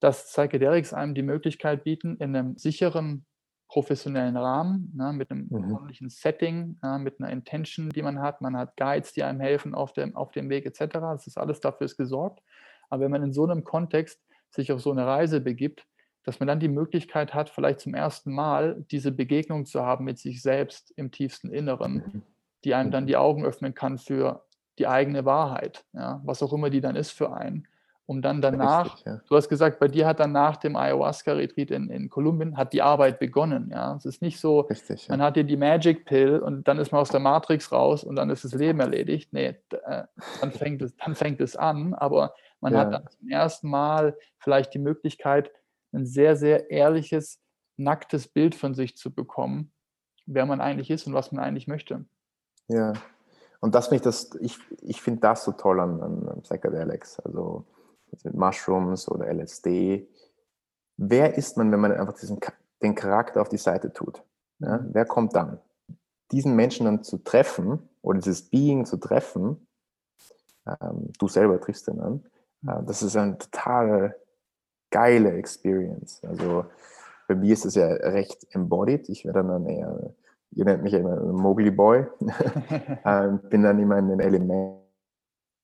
[0.01, 3.25] dass Psychedelics einem die Möglichkeit bieten, in einem sicheren
[3.69, 5.73] professionellen Rahmen, ne, mit einem mhm.
[5.73, 8.41] ordentlichen Setting, ja, mit einer Intention, die man hat.
[8.41, 10.93] Man hat Guides, die einem helfen auf dem, auf dem Weg etc.
[10.93, 12.43] Das ist alles dafür ist gesorgt.
[12.89, 14.21] Aber wenn man in so einem Kontext
[14.51, 15.87] sich auf so eine Reise begibt,
[16.23, 20.19] dass man dann die Möglichkeit hat, vielleicht zum ersten Mal diese Begegnung zu haben mit
[20.19, 22.23] sich selbst im tiefsten Inneren, mhm.
[22.65, 24.46] die einem dann die Augen öffnen kann für
[24.79, 27.67] die eigene Wahrheit, ja, was auch immer die dann ist für einen.
[28.09, 29.21] Um dann danach, Richtig, ja.
[29.29, 32.81] du hast gesagt, bei dir hat dann nach dem Ayahuasca-Retreat in, in Kolumbien, hat die
[32.81, 33.71] Arbeit begonnen.
[33.73, 33.97] Ja.
[33.97, 37.01] Es ist nicht so, Richtig, man hat hier die Magic Pill und dann ist man
[37.01, 39.33] aus der Matrix raus und dann ist das Leben erledigt.
[39.33, 40.05] Nee, äh,
[40.41, 44.73] dann fängt es, dann fängt es an, aber man hat dann zum ersten Mal vielleicht
[44.73, 45.51] die Möglichkeit,
[45.93, 47.41] ein sehr, sehr ehrliches,
[47.77, 49.73] nacktes Bild von sich zu bekommen,
[50.27, 52.05] wer man eigentlich ist und was man eigentlich möchte.
[52.69, 52.93] Ja,
[53.61, 57.65] und das finde ich, das, ich, ich finde das so toll an, an Psychedelics, also
[58.25, 60.09] mit Mushrooms oder LSD.
[60.97, 62.39] wer ist man, wenn man einfach diesen,
[62.83, 64.23] den Charakter auf die Seite tut?
[64.59, 64.85] Ja?
[64.91, 65.61] Wer kommt dann?
[66.33, 69.67] Diesen Menschen dann zu treffen oder dieses Being zu treffen,
[70.67, 72.25] ähm, du selber triffst den an,
[72.67, 74.17] äh, das ist eine total
[74.91, 76.23] geile Experience.
[76.25, 76.67] Also
[77.29, 79.09] bei mir ist es ja recht embodied.
[79.09, 80.15] Ich werde dann eher,
[80.51, 82.07] ihr nennt mich immer Mowgli Boy,
[83.05, 84.81] ähm, bin dann immer in den Elementen,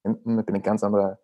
[0.05, 1.19] bin ein ganz anderer,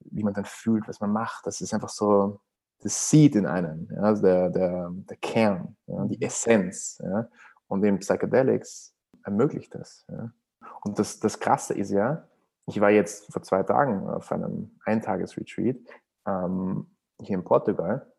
[0.00, 1.46] wie man dann fühlt, was man macht.
[1.46, 2.40] Das ist einfach so,
[2.80, 7.00] das Seed in einem, ja, also der, der, der Kern, ja, die Essenz.
[7.02, 7.28] Ja,
[7.68, 8.94] und eben Psychedelics
[9.24, 10.04] ermöglicht das.
[10.10, 10.32] Ja.
[10.84, 12.28] Und das, das Krasse ist ja,
[12.66, 15.78] ich war jetzt vor zwei Tagen auf einem Eintages-Retreat
[16.26, 16.86] ähm,
[17.20, 18.12] hier in Portugal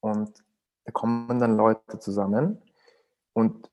[0.00, 0.44] und
[0.84, 2.62] da kommen dann Leute zusammen
[3.32, 3.70] und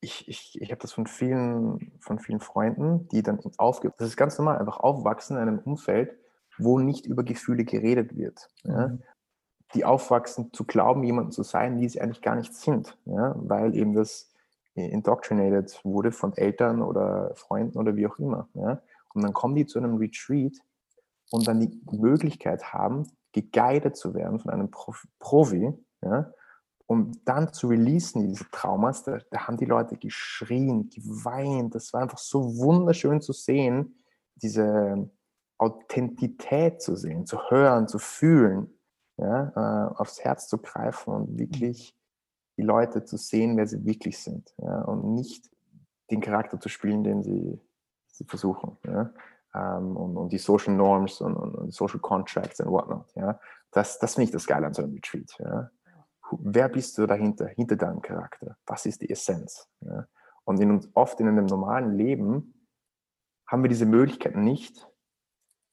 [0.00, 3.94] ich, ich, ich habe das von vielen, von vielen Freunden, die dann aufgeben.
[3.98, 6.16] Das ist ganz normal, einfach aufwachsen in einem Umfeld,
[6.56, 8.48] wo nicht über Gefühle geredet wird.
[8.64, 8.88] Ja?
[8.88, 9.02] Mhm.
[9.74, 13.34] Die aufwachsen zu glauben, jemanden zu sein, die sie eigentlich gar nicht sind, ja?
[13.36, 14.32] weil eben das
[14.74, 18.48] indoctrinated wurde von Eltern oder Freunden oder wie auch immer.
[18.54, 18.80] Ja?
[19.14, 20.56] Und dann kommen die zu einem Retreat
[21.30, 26.32] und dann die Möglichkeit haben, geguided zu werden von einem Profi, ja,
[26.88, 31.74] um dann zu releasen, diese Traumas, da, da, haben die Leute geschrien, geweint.
[31.74, 33.94] Das war einfach so wunderschön zu sehen,
[34.36, 35.10] diese
[35.58, 38.72] Authentität zu sehen, zu hören, zu fühlen,
[39.18, 41.94] ja, äh, aufs Herz zu greifen und wirklich
[42.56, 45.50] die Leute zu sehen, wer sie wirklich sind ja, und nicht
[46.10, 47.60] den Charakter zu spielen, den sie,
[48.06, 48.78] sie versuchen.
[48.86, 49.12] Ja
[49.54, 53.14] ähm, und, und, die Social Norms und, und, und, Social Contracts und whatnot.
[53.14, 53.38] Ja?
[53.70, 55.34] Das, das finde ich das Geile an so einem Retreat.
[55.38, 55.70] Ja?
[56.32, 58.56] Wer bist du dahinter, hinter deinem Charakter?
[58.66, 59.68] Was ist die Essenz?
[59.80, 60.06] Ja?
[60.44, 62.54] Und in oft in einem normalen Leben
[63.46, 64.86] haben wir diese Möglichkeit nicht,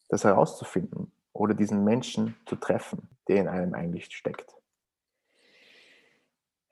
[0.09, 4.55] das herauszufinden oder diesen Menschen zu treffen, der in einem eigentlich steckt.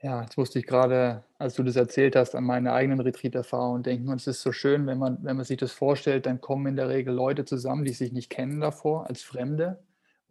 [0.02, 4.10] Ja, jetzt musste ich gerade, als du das erzählt hast, an meine eigenen Retreat-Erfahrungen denken.
[4.10, 6.76] Und es ist so schön, wenn man, wenn man sich das vorstellt, dann kommen in
[6.76, 9.82] der Regel Leute zusammen, die sich nicht kennen davor, als Fremde.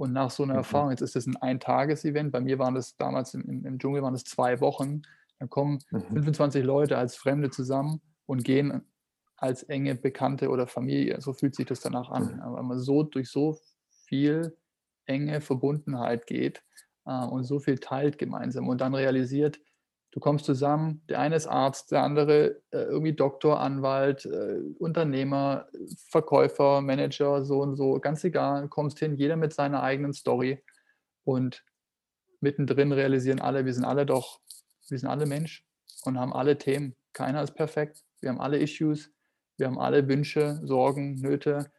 [0.02, 0.58] Und nach so einer mhm.
[0.58, 4.14] Erfahrung, jetzt ist das ein Eintages-Event, bei mir waren das damals im, im Dschungel, waren
[4.14, 5.02] das zwei Wochen,
[5.38, 6.00] dann kommen mhm.
[6.08, 8.82] 25 Leute als Fremde zusammen und gehen
[9.36, 11.20] als enge Bekannte oder Familie.
[11.20, 12.34] So fühlt sich das danach an.
[12.34, 12.40] Mhm.
[12.40, 13.60] Aber man so durch so
[14.08, 14.58] viel
[15.06, 16.64] enge Verbundenheit geht,
[17.06, 19.60] äh, und so viel teilt gemeinsam und dann realisiert,
[20.12, 25.66] du kommst zusammen, der eine ist Arzt, der andere äh, irgendwie Doktor, Anwalt, äh, Unternehmer,
[26.08, 30.62] Verkäufer, Manager, so und so, ganz egal, kommst hin, jeder mit seiner eigenen Story.
[31.24, 31.64] Und
[32.40, 34.40] mittendrin realisieren alle, wir sind alle doch,
[34.88, 35.64] wir sind alle Mensch
[36.04, 36.94] und haben alle Themen.
[37.14, 39.10] Keiner ist perfekt, wir haben alle Issues,
[39.56, 41.70] wir haben alle Wünsche, Sorgen, Nöte,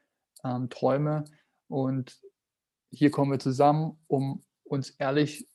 [0.44, 1.26] ähm, Träume.
[1.68, 2.20] Und
[2.90, 5.48] hier kommen wir zusammen, um uns ehrlich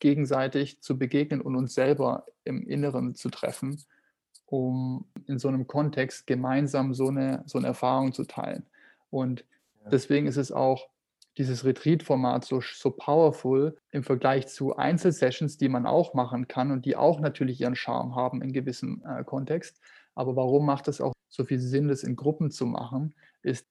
[0.00, 3.82] gegenseitig zu begegnen und uns selber im Inneren zu treffen,
[4.46, 8.64] um in so einem Kontext gemeinsam so eine, so eine Erfahrung zu teilen.
[9.10, 9.44] Und
[9.90, 10.88] deswegen ist es auch
[11.36, 16.86] dieses Retreat-Format so, so powerful im Vergleich zu Einzelsessions, die man auch machen kann und
[16.86, 19.80] die auch natürlich ihren Charme haben in gewissem äh, Kontext.
[20.14, 23.66] Aber warum macht es auch so viel Sinn, das in Gruppen zu machen, ist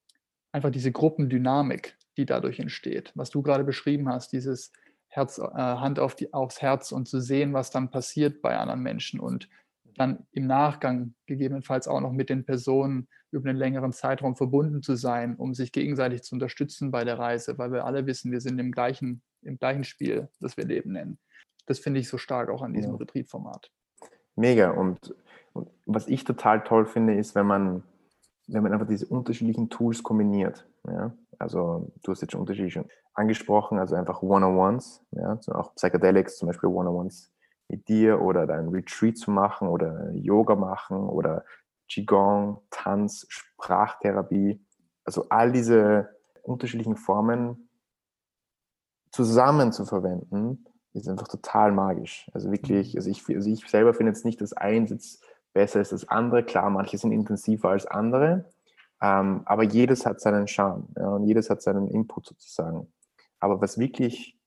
[0.52, 3.12] einfach diese Gruppendynamik die dadurch entsteht.
[3.16, 4.72] Was du gerade beschrieben hast, dieses
[5.16, 8.82] Herz, äh, Hand auf die, aufs Herz und zu sehen, was dann passiert bei anderen
[8.82, 9.50] Menschen und
[9.98, 14.96] dann im Nachgang gegebenenfalls auch noch mit den Personen über einen längeren Zeitraum verbunden zu
[14.96, 18.60] sein, um sich gegenseitig zu unterstützen bei der Reise, weil wir alle wissen, wir sind
[18.60, 21.18] im gleichen, im gleichen Spiel, das wir Leben nennen.
[21.66, 22.98] Das finde ich so stark auch an diesem ja.
[22.98, 23.72] Retreat-Format.
[24.36, 24.72] Mega.
[24.72, 25.16] Und,
[25.54, 27.84] und, was ich total toll finde, ist, wenn man,
[28.48, 30.68] wenn man einfach diese unterschiedlichen Tools kombiniert.
[30.86, 31.14] Ja?
[31.40, 36.48] Also du hast jetzt schon Unterschiede schon angesprochen, also einfach One-on-Ones, ja, auch Psychedelics, zum
[36.48, 37.32] Beispiel One-on-Ones
[37.68, 41.44] mit dir oder dein Retreat zu machen oder Yoga machen oder
[41.88, 44.64] Qigong, Tanz, Sprachtherapie.
[45.04, 46.10] Also all diese
[46.44, 47.70] unterschiedlichen Formen
[49.12, 52.30] zusammen zu verwenden, ist einfach total magisch.
[52.34, 53.00] Also wirklich, mhm.
[53.00, 55.24] also ich, also ich selber finde jetzt nicht, dass eins jetzt
[55.54, 56.44] besser ist als das andere.
[56.44, 58.46] Klar, manche sind intensiver als andere,
[59.02, 62.92] ähm, aber jedes hat seinen Charme ja, und jedes hat seinen Input sozusagen.
[63.40, 64.40] Aber was wirklich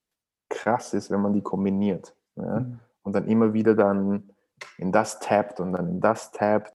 [0.49, 2.81] krass ist, wenn man die kombiniert ja, mhm.
[3.03, 4.31] und dann immer wieder dann
[4.79, 6.73] in das tappt und dann in das tappt.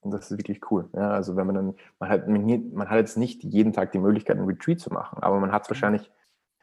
[0.00, 0.88] Und das ist wirklich cool.
[0.94, 4.36] Ja, also wenn man dann, man hat, man hat jetzt nicht jeden Tag die Möglichkeit,
[4.36, 5.70] einen Retreat zu machen, aber man hat mhm.
[5.70, 6.10] wahrscheinlich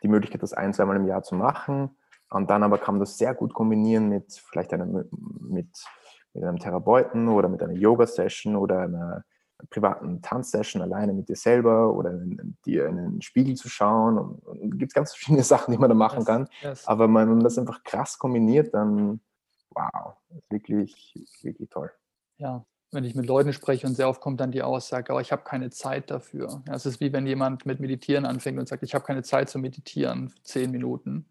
[0.03, 1.97] die Möglichkeit, das ein, zweimal im Jahr zu machen.
[2.30, 5.10] Und dann aber kann man das sehr gut kombinieren mit vielleicht einem, mit,
[6.34, 9.24] mit einem Therapeuten oder mit einer Yoga-Session oder einer
[9.70, 14.18] privaten Tanzsession alleine mit dir selber oder in, dir in den Spiegel zu schauen.
[14.18, 16.49] Und, und gibt ganz verschiedene Sachen, die man da machen yes, kann.
[16.61, 16.88] Yes.
[16.88, 19.20] Aber wenn man das einfach krass kombiniert, dann
[19.72, 20.16] wow,
[20.49, 21.91] wirklich, wirklich toll.
[22.38, 25.22] Ja, wenn ich mit Leuten spreche und sehr oft kommt dann die Aussage, aber oh,
[25.22, 26.63] ich habe keine Zeit dafür.
[26.68, 29.49] Ja, es ist wie wenn jemand mit Meditieren anfängt und sagt, ich habe keine Zeit
[29.49, 31.26] zu meditieren, zehn Minuten.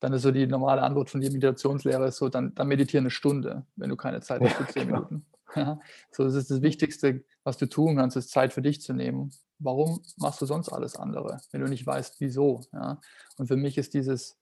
[0.00, 3.10] Dann ist so die normale Antwort von dir Meditationslehre ist so, dann, dann meditiere eine
[3.10, 5.00] Stunde, wenn du keine Zeit hast für zehn genau.
[5.00, 5.26] Minuten.
[5.56, 5.80] Ja,
[6.12, 9.32] so, das ist das Wichtigste, was du tun kannst, ist Zeit für dich zu nehmen.
[9.58, 12.60] Warum machst du sonst alles andere, wenn du nicht weißt, wieso?
[12.72, 13.00] Ja?
[13.38, 14.38] Und für mich ist dieses,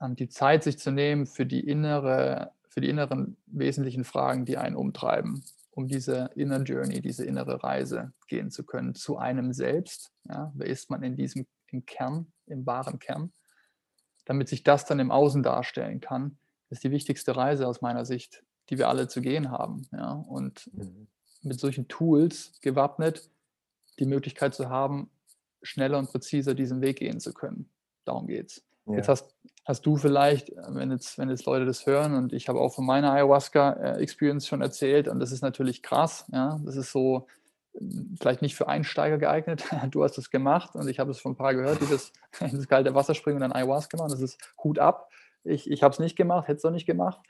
[0.00, 4.56] ähm, die Zeit sich zu nehmen für die innere, für die inneren wesentlichen Fragen, die
[4.56, 10.10] einen umtreiben, um diese Inner Journey, diese innere Reise gehen zu können, zu einem selbst.
[10.28, 10.52] Ja?
[10.54, 13.32] Wer ist man in diesem im Kern, im wahren Kern?
[14.24, 16.38] Damit sich das dann im Außen darstellen kann,
[16.70, 19.86] ist die wichtigste Reise aus meiner Sicht, die wir alle zu gehen haben.
[19.92, 20.12] Ja?
[20.12, 21.08] Und mhm.
[21.42, 23.28] mit solchen Tools gewappnet,
[23.98, 25.10] die Möglichkeit zu haben,
[25.62, 27.68] schneller und präziser diesen Weg gehen zu können.
[28.04, 28.62] Darum geht's.
[28.86, 28.96] Ja.
[28.96, 32.60] Jetzt hast, hast du vielleicht, wenn jetzt, wenn jetzt Leute das hören, und ich habe
[32.60, 37.26] auch von meiner Ayahuasca-Experience schon erzählt, und das ist natürlich krass, ja, das ist so
[38.20, 39.64] vielleicht nicht für Einsteiger geeignet.
[39.90, 42.68] Du hast es gemacht und ich habe es von ein paar gehört, die das ins
[42.68, 44.10] kalte Wasser springen und dann Ayahuasca machen.
[44.10, 45.10] Das ist Hut ab.
[45.44, 47.20] Ich, ich habe es nicht gemacht, hätte es auch nicht gemacht.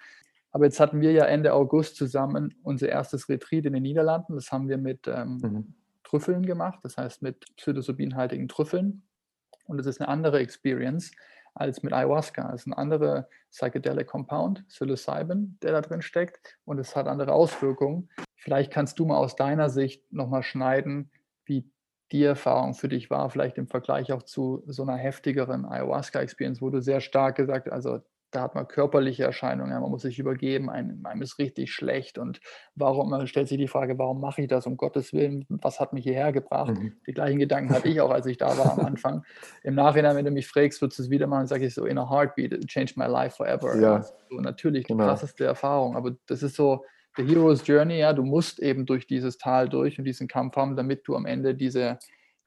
[0.52, 4.34] Aber jetzt hatten wir ja Ende August zusammen unser erstes Retreat in den Niederlanden.
[4.34, 5.74] Das haben wir mit ähm, mhm.
[6.02, 9.02] Trüffeln gemacht, das heißt mit psilocybinhaltigen Trüffeln.
[9.66, 11.12] Und das ist eine andere Experience
[11.60, 12.52] als mit Ayahuasca.
[12.54, 16.58] Es ist ein anderer Psychedelic Compound, Psilocybin, der da drin steckt.
[16.64, 18.08] Und es hat andere Auswirkungen.
[18.36, 21.10] Vielleicht kannst du mal aus deiner Sicht nochmal schneiden,
[21.44, 21.70] wie
[22.12, 26.70] die Erfahrung für dich war, vielleicht im Vergleich auch zu so einer heftigeren Ayahuasca-Experience, wo
[26.70, 28.00] du sehr stark gesagt, also
[28.30, 32.40] da hat man körperliche Erscheinungen, man muss sich übergeben, einem, einem ist richtig schlecht und
[32.74, 35.92] warum, man stellt sich die Frage, warum mache ich das um Gottes Willen, was hat
[35.92, 36.78] mich hierher gebracht?
[36.78, 36.96] Mhm.
[37.06, 39.24] Die gleichen Gedanken hatte ich auch, als ich da war am Anfang.
[39.62, 41.98] Im Nachhinein, wenn du mich fragst, würdest du es wieder machen, sage ich so, in
[41.98, 43.78] a heartbeat, it changed my life forever.
[43.80, 44.02] Ja.
[44.02, 45.06] So, natürlich die genau.
[45.06, 46.84] krasseste Erfahrung, aber das ist so,
[47.16, 50.76] the hero's journey, ja, du musst eben durch dieses Tal durch und diesen Kampf haben,
[50.76, 51.98] damit du am Ende diese,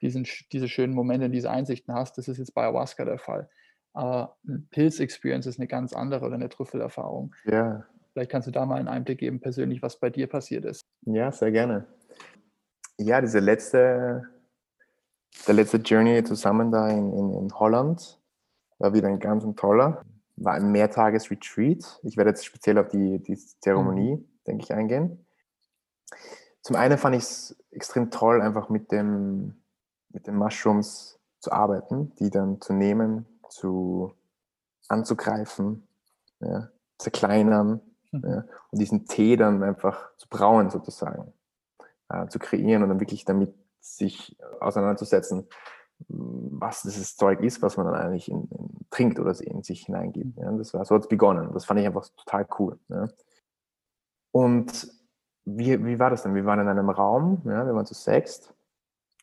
[0.02, 2.18] diesen, diese schönen Momente, diese Einsichten hast.
[2.18, 3.50] Das ist jetzt bei Ayahuasca der Fall.
[3.94, 7.36] Aber eine Pilz-Experience ist eine ganz andere oder eine Trüffelerfahrung.
[7.46, 7.86] Ja.
[8.12, 10.82] Vielleicht kannst du da mal einen Einblick geben, persönlich, was bei dir passiert ist.
[11.02, 11.86] Ja, sehr gerne.
[12.98, 14.28] Ja, diese letzte,
[15.48, 18.20] der letzte Journey zusammen da in, in, in Holland
[18.78, 20.04] war wieder ein ganz toller.
[20.36, 22.00] War ein Mehrtages-Retreat.
[22.04, 24.28] Ich werde jetzt speziell auf die, die Zeremonie, mhm.
[24.48, 25.26] denke ich, eingehen.
[26.62, 29.62] Zum einen fand ich es extrem toll, einfach mit dem,
[30.10, 34.14] mit den Mushrooms zu arbeiten, die dann zu nehmen, zu
[34.88, 35.88] anzugreifen,
[36.40, 37.82] ja, zerkleinern
[38.12, 38.24] mhm.
[38.26, 41.34] ja, und diesen Tee dann einfach zu brauen sozusagen,
[42.10, 45.48] äh, zu kreieren und dann wirklich damit sich auseinanderzusetzen,
[46.08, 50.38] was dieses Zeug ist, was man dann eigentlich in, in, trinkt oder in sich hineingibt.
[50.38, 50.52] Ja.
[50.52, 51.52] Das war so hat es begonnen.
[51.54, 52.80] Das fand ich einfach total cool.
[52.90, 53.08] Ja.
[54.32, 54.92] Und
[55.46, 56.36] wie, wie war das dann?
[56.36, 58.54] Wir waren in einem Raum, ja, wir waren zu sechst,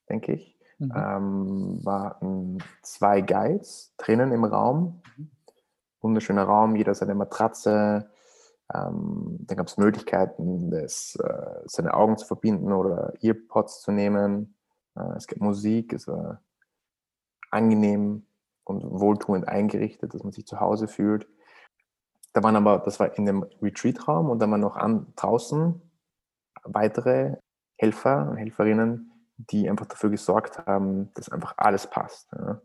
[0.08, 0.59] denke ich.
[0.80, 0.92] Mhm.
[0.96, 5.02] Ähm, waren zwei Guides drinnen im Raum.
[5.16, 5.30] Mhm.
[6.00, 8.10] Wunderschöner Raum, jeder seine Matratze.
[8.74, 14.54] Ähm, dann gab es Möglichkeiten, das, äh, seine Augen zu verbinden oder Earpods zu nehmen.
[14.96, 16.40] Äh, es gibt Musik, es war
[17.50, 18.24] angenehm
[18.64, 21.28] und wohltuend eingerichtet, dass man sich zu Hause fühlt.
[22.32, 25.82] Da waren aber, das war in dem Retreat-Raum und da waren noch an, draußen
[26.62, 27.36] weitere
[27.76, 29.09] Helfer und Helferinnen,
[29.48, 32.30] die einfach dafür gesorgt haben, dass einfach alles passt.
[32.32, 32.60] Ja.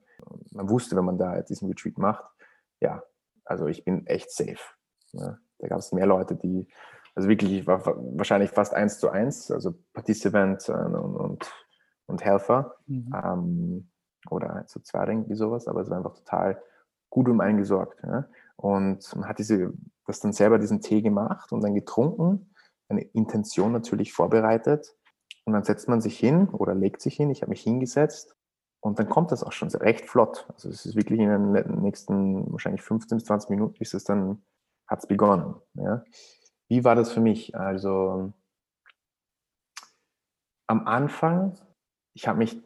[0.52, 2.26] Man wusste, wenn man da diesen Retreat macht,
[2.80, 3.04] ja,
[3.46, 4.60] also ich bin echt safe.
[5.12, 5.38] Ja.
[5.60, 6.68] Da gab es mehr Leute, die,
[7.16, 11.52] also wirklich, ich war wahrscheinlich fast eins zu eins, also Participant und, und,
[12.08, 13.14] und Helfer mhm.
[13.14, 13.90] ähm,
[14.30, 16.62] oder so zwei irgendwie sowas, aber es war einfach total
[17.10, 18.04] gut um einen gesorgt.
[18.04, 18.28] Ja.
[18.58, 19.74] Und man hat diese,
[20.06, 22.52] das dann selber diesen Tee gemacht und dann getrunken,
[22.90, 24.96] eine Intention natürlich vorbereitet
[25.46, 27.30] und dann setzt man sich hin oder legt sich hin.
[27.30, 28.36] Ich habe mich hingesetzt
[28.82, 30.48] und dann kommt das auch schon recht flott.
[30.54, 34.44] Also es ist wirklich in den nächsten wahrscheinlich 15 bis 20 Minuten ist es dann,
[34.88, 35.56] hat es begonnen.
[35.76, 36.04] Ja.
[36.68, 37.56] Wie war das für mich?
[37.56, 38.34] Also
[40.68, 41.58] am Anfang,
[42.16, 42.62] ich habe mich,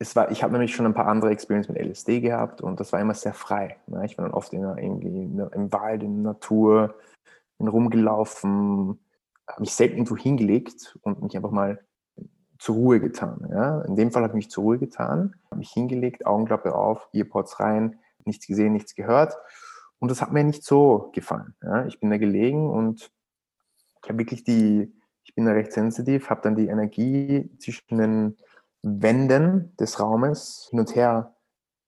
[0.00, 2.92] es war, ich habe nämlich schon ein paar andere Experiences mit LSD gehabt und das
[2.92, 3.78] war immer sehr frei.
[3.86, 4.06] Ne?
[4.06, 6.94] Ich war dann oft in, irgendwie im Wald, in der Natur,
[7.58, 9.00] bin rumgelaufen,
[9.58, 11.80] mich selten irgendwo hingelegt und mich einfach mal
[12.58, 13.46] zur Ruhe getan.
[13.50, 13.82] Ja?
[13.82, 17.60] In dem Fall habe ich mich zur Ruhe getan, habe mich hingelegt, Augenklappe auf, Earpods
[17.60, 19.36] rein, nichts gesehen, nichts gehört.
[20.00, 21.54] Und das hat mir nicht so gefallen.
[21.62, 21.86] Ja?
[21.86, 23.10] Ich bin da gelegen und
[24.02, 24.92] ich habe wirklich die,
[25.24, 28.36] Ich bin da recht sensitiv, habe dann die Energie zwischen den
[28.82, 31.34] Wänden des Raumes hin und her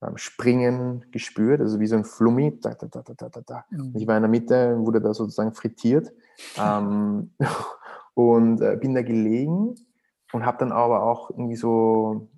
[0.02, 2.58] ähm, springen gespürt, also wie so ein Flummi.
[2.60, 3.64] Da, da, da, da, da, da.
[3.94, 6.12] Ich war in der Mitte, wurde da sozusagen frittiert
[6.58, 7.34] ähm,
[8.14, 9.74] und äh, bin da gelegen
[10.32, 12.28] und habe dann aber auch irgendwie so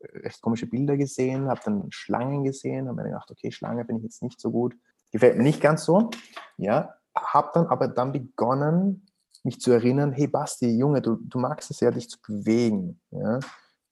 [0.00, 4.04] recht komische Bilder gesehen, habe dann Schlangen gesehen, habe mir gedacht, okay, Schlange bin ich
[4.04, 4.76] jetzt nicht so gut.
[5.10, 6.10] Gefällt mir nicht ganz so.
[6.56, 9.06] Ja, habe dann aber dann begonnen,
[9.42, 13.00] mich zu erinnern, hey Basti, Junge, du, du magst es ja, dich zu bewegen.
[13.10, 13.40] Ja?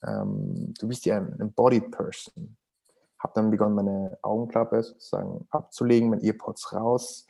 [0.05, 2.57] Ähm, du bist ja ein embodied person.
[3.19, 7.27] Habe dann begonnen, meine Augenklappe sozusagen abzulegen, meine Earpods raus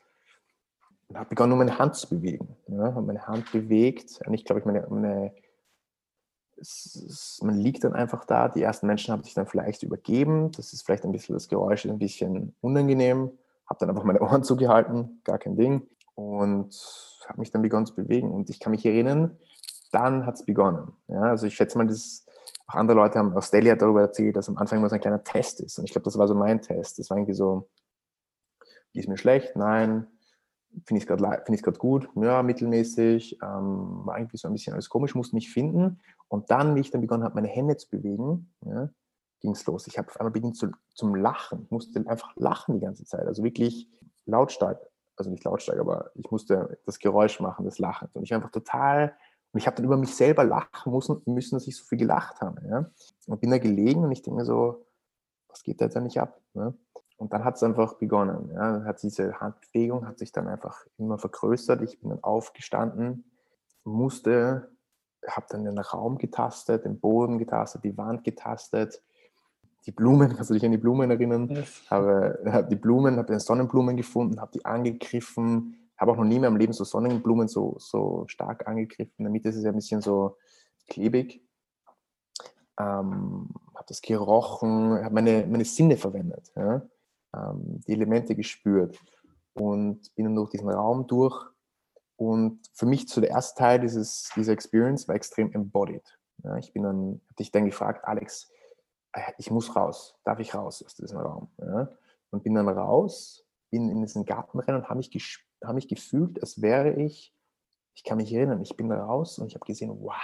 [1.09, 2.57] und habe begonnen, nur meine Hand zu bewegen.
[2.69, 2.95] Ja?
[2.95, 5.33] Habe meine Hand bewegt und ich glaube, ich meine, meine
[6.59, 8.49] es, es, man liegt dann einfach da.
[8.49, 10.51] Die ersten Menschen haben sich dann vielleicht übergeben.
[10.53, 13.31] Das ist vielleicht ein bisschen das Geräusch, ein bisschen unangenehm.
[13.67, 15.87] Habe dann einfach meine Ohren zugehalten, gar kein Ding.
[16.15, 16.75] Und
[17.29, 18.33] habe mich dann begonnen zu bewegen.
[18.33, 19.37] Und ich kann mich erinnern,
[19.93, 20.93] dann hat es begonnen.
[21.09, 22.27] Ja, also ich schätze mal, das
[22.69, 25.01] auch andere Leute haben, auch Stelly hat darüber erzählt, dass am Anfang immer so ein
[25.01, 25.79] kleiner Test ist.
[25.79, 26.99] Und ich glaube, das war so mein Test.
[26.99, 27.69] Das war irgendwie so,
[28.93, 29.57] ist mir schlecht?
[29.57, 30.07] Nein.
[30.85, 32.09] Finde ich es gerade gut?
[32.17, 33.39] Ja, mittelmäßig.
[33.43, 36.01] Ähm, war irgendwie so ein bisschen alles komisch, musste mich finden.
[36.29, 38.91] Und dann, wie ich dann begonnen habe, meine Hände zu bewegen, ja,
[39.41, 39.87] ging es los.
[39.87, 41.63] Ich habe auf einmal begonnen zu, zum Lachen.
[41.65, 43.27] Ich musste einfach lachen die ganze Zeit.
[43.27, 43.89] Also wirklich
[44.27, 44.81] lautstark.
[45.17, 48.15] Also nicht lautstark, aber ich musste das Geräusch machen des Lachens.
[48.15, 49.17] Und ich war einfach total
[49.57, 52.43] und ich habe dann über mich selber lachen müssen, müssen, dass ich so viel gelacht
[52.43, 52.61] habe.
[52.69, 52.91] Ja?
[53.27, 54.85] Und bin da gelegen und ich denke mir so,
[55.49, 56.39] was geht da jetzt nicht ab?
[56.53, 56.75] Ne?
[57.17, 58.51] Und dann hat es einfach begonnen.
[58.53, 58.85] Ja?
[58.85, 61.81] Hat diese Handbewegung hat sich dann einfach immer vergrößert.
[61.81, 63.25] Ich bin dann aufgestanden,
[63.83, 64.69] musste
[65.27, 69.03] habe dann den Raum getastet, den Boden getastet, die Wand getastet,
[69.87, 71.49] die Blumen, kannst du dich an die Blumen erinnern?
[71.49, 71.83] Yes.
[71.89, 76.39] Habe, habe die Blumen, habe den Sonnenblumen gefunden, habe die angegriffen, habe auch noch nie
[76.39, 79.31] mehr im Leben so Sonnenblumen so, so stark angegriffen.
[79.31, 80.37] Mitte ist es ja ein bisschen so
[80.89, 81.43] klebig.
[82.79, 86.83] Ähm, habe das gerochen, habe meine, meine Sinne verwendet, ja?
[87.35, 88.99] ähm, die Elemente gespürt
[89.55, 91.47] und bin dann durch diesen Raum durch
[92.17, 96.19] und für mich zu der erste Teil dieses, dieser Experience war extrem embodied.
[96.45, 98.51] Ja, ich bin dann, habe dich dann gefragt, Alex,
[99.13, 101.49] äh, ich muss raus, darf ich raus aus diesem Raum?
[101.59, 101.89] Ja?
[102.31, 105.11] Und bin dann raus, bin in diesen Garten rein und habe mich,
[105.63, 107.35] hab mich gefühlt, als wäre ich,
[107.95, 110.15] ich kann mich erinnern, ich bin raus und ich habe gesehen, wow,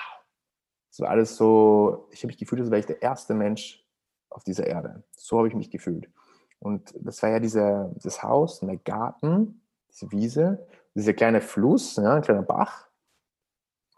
[0.91, 3.87] es war alles so, ich habe mich gefühlt, als wäre ich der erste Mensch
[4.30, 5.03] auf dieser Erde.
[5.16, 6.11] So habe ich mich gefühlt.
[6.59, 12.14] Und das war ja dieser, das Haus, der Garten, diese Wiese dieser kleine Fluss, ja,
[12.14, 12.89] ein kleiner Bach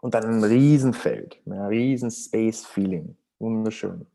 [0.01, 3.17] und dann ein Riesenfeld, ein riesen Space-Feeling.
[3.39, 4.07] Wunderschön.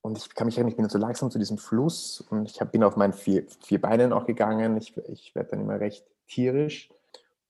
[0.00, 2.72] Und ich kann mich erinnern, ich bin so langsam zu diesem Fluss und ich hab,
[2.72, 4.76] bin auf meinen vier, vier Beinen auch gegangen.
[4.76, 6.90] Ich, ich werde dann immer recht tierisch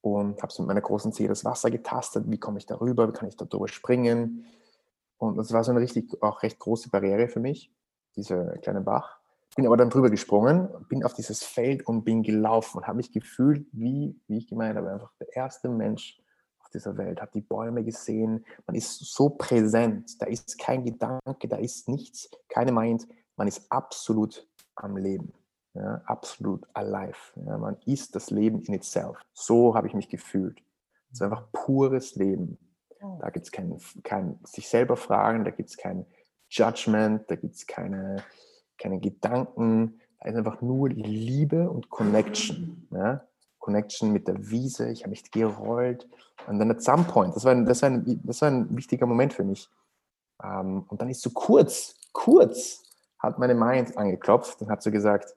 [0.01, 2.25] und habe so mit meiner großen Zehe das Wasser getastet.
[2.27, 3.07] Wie komme ich darüber?
[3.07, 4.45] Wie kann ich da drüber springen?
[5.17, 7.71] Und das war so eine richtig, auch recht große Barriere für mich,
[8.15, 9.19] dieser kleine Bach.
[9.55, 13.11] Bin aber dann drüber gesprungen, bin auf dieses Feld und bin gelaufen und habe mich
[13.11, 16.19] gefühlt, wie, wie ich gemeint habe, einfach der erste Mensch
[16.59, 21.47] auf dieser Welt, habe die Bäume gesehen, man ist so präsent, da ist kein Gedanke,
[21.47, 23.07] da ist nichts, keine Mind,
[23.37, 25.31] man ist absolut am Leben,
[25.73, 27.17] ja, absolut alive.
[27.35, 29.17] Ja, man ist das Leben in itself.
[29.33, 30.61] So habe ich mich gefühlt.
[31.11, 32.57] Es ist einfach pures Leben.
[33.19, 36.05] Da gibt es kein, kein sich selber fragen, da gibt es kein
[36.49, 38.23] Judgment, da gibt es keine
[38.77, 42.87] keine Gedanken, da ist einfach nur Liebe und Connection.
[42.93, 43.25] Ja?
[43.57, 46.07] Connection mit der Wiese, ich habe mich gerollt.
[46.47, 49.07] Und dann at some point, das war ein, das war ein, das war ein wichtiger
[49.07, 49.67] Moment für mich.
[50.43, 52.83] Ähm, und dann ist so kurz, kurz,
[53.17, 55.33] hat meine Mind angeklopft und hat so gesagt,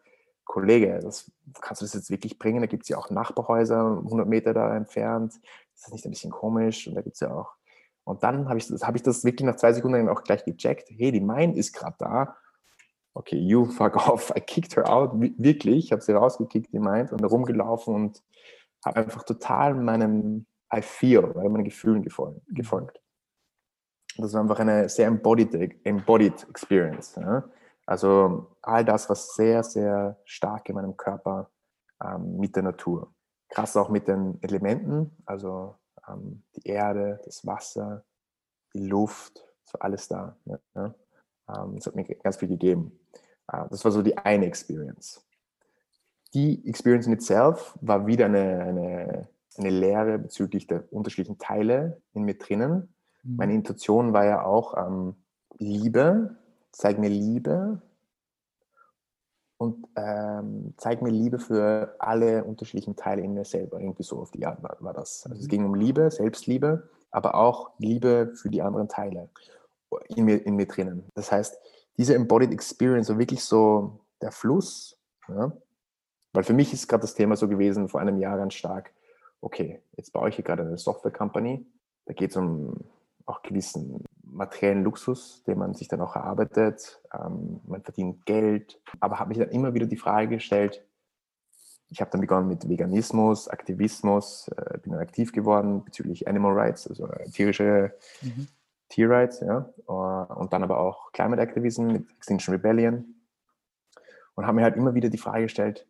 [0.47, 1.31] Kollege, das,
[1.61, 2.63] kannst du das jetzt wirklich bringen?
[2.63, 5.35] Da gibt es ja auch Nachbarhäuser, 100 Meter da entfernt.
[5.75, 6.89] Ist das nicht ein bisschen komisch?
[6.89, 7.53] Und da gibt es ja auch.
[8.05, 10.89] Und dann habe ich, hab ich das wirklich nach zwei Sekunden auch gleich gecheckt.
[10.91, 12.37] Hey, die Mind ist gerade da
[13.17, 17.13] okay, you fuck off, I kicked her out, wirklich, ich habe sie rausgekickt, die meint,
[17.13, 18.23] und rumgelaufen und
[18.85, 22.55] habe einfach total meinem I feel, meinen Gefühlen mhm.
[22.55, 23.01] gefolgt.
[24.19, 27.17] Das war einfach eine sehr embodied, embodied Experience.
[27.17, 27.45] Ja?
[27.87, 31.51] Also all das, was sehr, sehr stark in meinem Körper
[32.03, 33.15] ähm, mit der Natur.
[33.49, 35.77] Krass auch mit den Elementen, also
[36.09, 38.05] ähm, die Erde, das Wasser,
[38.75, 40.37] die Luft, so alles da.
[40.75, 40.95] Ja?
[41.49, 42.99] Ähm, das hat mir ganz viel gegeben.
[43.47, 45.25] Ah, das war so die eine Experience.
[46.35, 52.25] Die Experience in itself war wieder eine, eine, eine Lehre bezüglich der unterschiedlichen Teile in
[52.25, 52.95] mir drinnen.
[53.23, 53.37] Mhm.
[53.37, 55.15] Meine Intuition war ja auch ähm,
[55.59, 56.37] Liebe,
[56.77, 57.81] zeig mir Liebe
[59.59, 63.81] und ähm, zeig mir Liebe für alle unterschiedlichen Teile in mir selber.
[63.81, 65.25] Irgendwie so auf die Art war, war das.
[65.25, 65.49] Also es mhm.
[65.49, 69.31] ging um Liebe, Selbstliebe, aber auch Liebe für die anderen Teile
[70.09, 71.07] in mir, in mir drinnen.
[71.15, 71.59] Das heißt,
[71.97, 74.99] diese Embodied Experience war wirklich so der Fluss,
[75.29, 75.53] ja?
[76.35, 78.93] weil für mich ist gerade das Thema so gewesen, vor einem Jahr ganz stark,
[79.41, 81.65] okay, jetzt baue ich hier gerade eine Software-Company,
[82.05, 82.75] da geht es um
[83.25, 84.05] auch gewissen
[84.37, 89.39] materiellen Luxus, den man sich dann auch erarbeitet, ähm, man verdient Geld, aber habe mich
[89.39, 90.85] dann immer wieder die Frage gestellt,
[91.89, 96.89] ich habe dann begonnen mit Veganismus, Aktivismus, äh, bin dann aktiv geworden bezüglich Animal Rights,
[96.89, 98.49] also äh, tierische mhm.
[98.89, 103.17] Tierrights, ja, uh, und dann aber auch Climate Activism mit Extinction Rebellion
[104.35, 105.89] und habe mir halt immer wieder die Frage gestellt,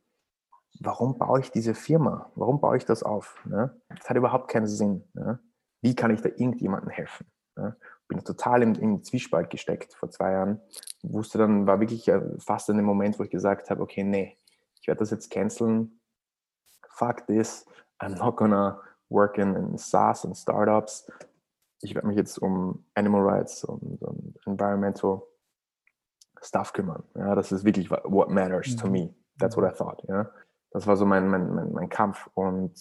[0.80, 2.30] warum baue ich diese Firma?
[2.34, 3.44] Warum baue ich das auf?
[3.44, 3.78] Ne?
[3.88, 5.05] Das hat überhaupt keinen Sinn.
[5.12, 5.38] Ne?
[5.82, 7.26] Wie kann ich da irgendjemandem helfen?
[7.57, 7.76] Ne?
[8.09, 10.61] Bin total im, im, Zwiespalt gesteckt vor zwei Jahren.
[11.02, 14.38] Wusste dann, war wirklich äh, fast in dem Moment, wo ich gesagt habe, okay, nee,
[14.80, 16.00] ich werde das jetzt canceln.
[16.90, 17.66] Fuck this.
[18.00, 21.11] I'm not gonna work in, in SaaS und Startups.
[21.80, 25.22] Ich werde mich jetzt um Animal Rights und, und Environmental
[26.42, 27.02] Stuff kümmern.
[27.14, 28.76] Ja, das ist wirklich what matters mhm.
[28.76, 29.14] to me.
[29.38, 30.02] That's what I thought.
[30.09, 30.30] Ja.
[30.70, 32.28] Das war so mein, mein, mein, mein Kampf.
[32.34, 32.72] Und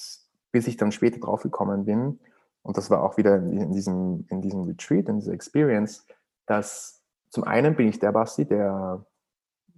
[0.51, 2.19] bis ich dann später drauf gekommen bin,
[2.65, 6.03] und das war auch wieder in diesem, in diesem Retreat, in dieser Experience,
[6.47, 9.05] dass zum einen bin ich der Basti, der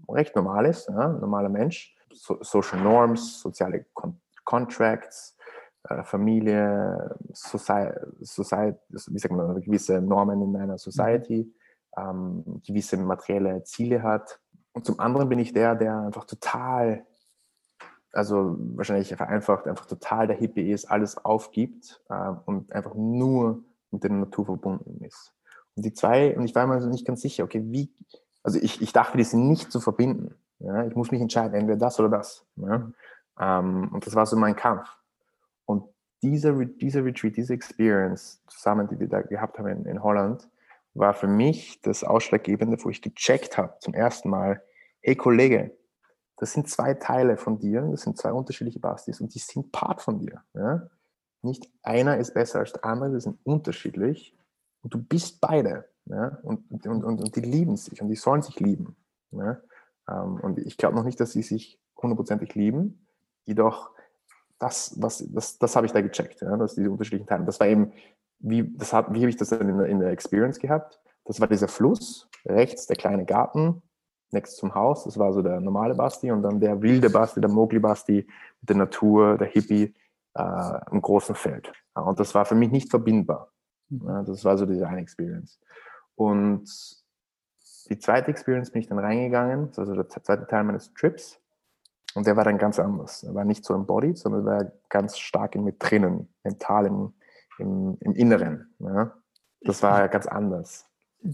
[0.07, 5.35] recht normal ist, ja, normaler Mensch, so, Social Norms, soziale Con Contracts,
[5.89, 11.53] äh, Familie, Society, Society, wie sagt man, gewisse Normen in einer Society,
[11.97, 14.39] ähm, gewisse materielle Ziele hat.
[14.71, 17.05] Und zum anderen bin ich der, der einfach total,
[18.17, 24.03] also wahrscheinlich vereinfacht, einfach total der Hippie ist, alles aufgibt äh, und einfach nur mit
[24.03, 25.33] der Natur verbunden ist.
[25.75, 27.91] Und die zwei, und ich war mir nicht ganz sicher, okay, wie,
[28.43, 30.33] also ich, ich dachte, die sind nicht zu verbinden.
[30.59, 30.85] Ja?
[30.87, 32.45] Ich muss mich entscheiden, entweder das oder das.
[32.55, 32.91] Ja?
[33.39, 34.89] Ähm, und das war so mein Kampf.
[35.65, 35.83] Und
[36.23, 40.49] dieser, dieser Retreat, diese Experience zusammen, die wir da gehabt haben in, in Holland,
[40.95, 44.63] war für mich das Ausschlaggebende, wo ich gecheckt habe zum ersten Mal,
[45.01, 45.77] hey Kollege,
[46.37, 50.01] das sind zwei Teile von dir, das sind zwei unterschiedliche Bastis und die sind Part
[50.01, 50.43] von dir.
[50.53, 50.89] Ja?
[51.41, 54.37] Nicht einer ist besser als der andere, die sind unterschiedlich
[54.83, 55.85] und du bist beide.
[56.05, 56.37] Ja?
[56.43, 58.95] Und, und, und, und die lieben sich und die sollen sich lieben.
[59.31, 59.59] Ja?
[60.07, 63.07] Ähm, und ich glaube noch nicht, dass sie sich hundertprozentig lieben.
[63.45, 63.89] Jedoch,
[64.59, 67.45] das, was, das, das habe ich da gecheckt, ja, dass diese unterschiedlichen Teile.
[67.45, 67.93] Das war eben,
[68.39, 70.99] wie, das hab, wie habe ich das dann in in der Experience gehabt?
[71.25, 73.81] Das war dieser Fluss, rechts der kleine Garten,
[74.31, 77.49] next zum Haus, das war so der normale Basti und dann der wilde Basti, der
[77.49, 78.27] Mogli-Basti
[78.61, 79.93] mit der Natur, der Hippie
[80.33, 81.71] äh, im großen Feld.
[81.93, 83.51] Und das war für mich nicht verbindbar.
[83.89, 85.59] Ja, das war so diese eine Experience.
[86.15, 86.65] Und
[87.89, 91.39] die zweite Experience bin ich dann reingegangen, also der zweite Teil meines Trips.
[92.15, 93.23] Und der war dann ganz anders.
[93.23, 97.13] Er war nicht so embodied, sondern war ganz stark in mir drinnen, mental im,
[97.59, 98.73] im, im Inneren.
[98.79, 99.13] Ja.
[99.61, 100.85] Das war ganz anders.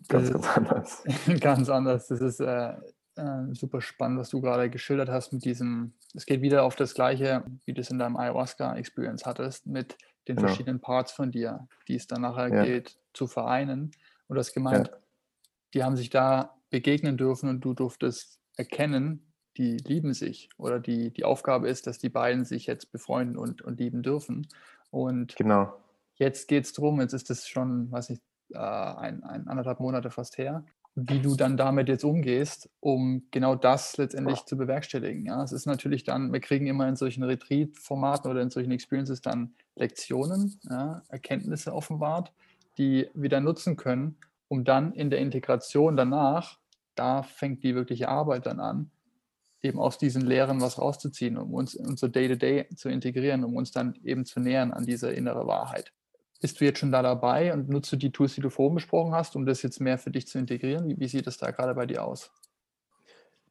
[0.08, 1.04] Ganz, ganz anders.
[1.40, 2.08] ganz anders.
[2.08, 2.74] Das ist äh,
[3.16, 6.94] äh, super spannend, was du gerade geschildert hast mit diesem, es geht wieder auf das
[6.94, 10.48] Gleiche, wie du es in deinem Ayahuasca-Experience hattest, mit den genau.
[10.48, 12.64] verschiedenen Parts von dir, die es dann nachher ja.
[12.64, 13.92] geht, zu vereinen.
[14.28, 14.98] Und du hast gemeint, ja
[15.74, 21.12] die haben sich da begegnen dürfen und du durftest erkennen, die lieben sich oder die,
[21.12, 24.48] die Aufgabe ist, dass die beiden sich jetzt befreunden und, und lieben dürfen.
[24.90, 25.74] Und genau.
[26.16, 28.20] jetzt geht es darum, jetzt ist es schon, weiß ich,
[28.54, 30.64] äh, ein, ein, anderthalb Monate fast her,
[30.96, 35.26] wie du dann damit jetzt umgehst, um genau das letztendlich zu bewerkstelligen.
[35.26, 39.22] Ja, es ist natürlich dann, wir kriegen immer in solchen Retreat-Formaten oder in solchen Experiences
[39.22, 42.32] dann Lektionen, ja, Erkenntnisse offenbart,
[42.78, 46.60] die wir dann nutzen können, um dann in der Integration danach,
[46.96, 48.92] da fängt die wirkliche Arbeit dann an,
[49.64, 53.72] eben aus diesen Lehren was rauszuziehen, um uns unser Day-to-Day -Day zu integrieren, um uns
[53.72, 55.92] dann eben zu nähern an dieser innere Wahrheit.
[56.44, 59.38] Bist du jetzt schon da dabei und nutzt die Tools, die du vorhin besprochen hast,
[59.38, 60.94] um das jetzt mehr für dich zu integrieren?
[61.00, 62.34] Wie, sieht das da gerade bei dir aus?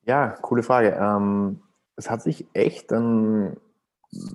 [0.04, 0.90] Ja, coole Frage.
[1.00, 1.62] Ähm,
[1.96, 3.56] es hat sich echt dann,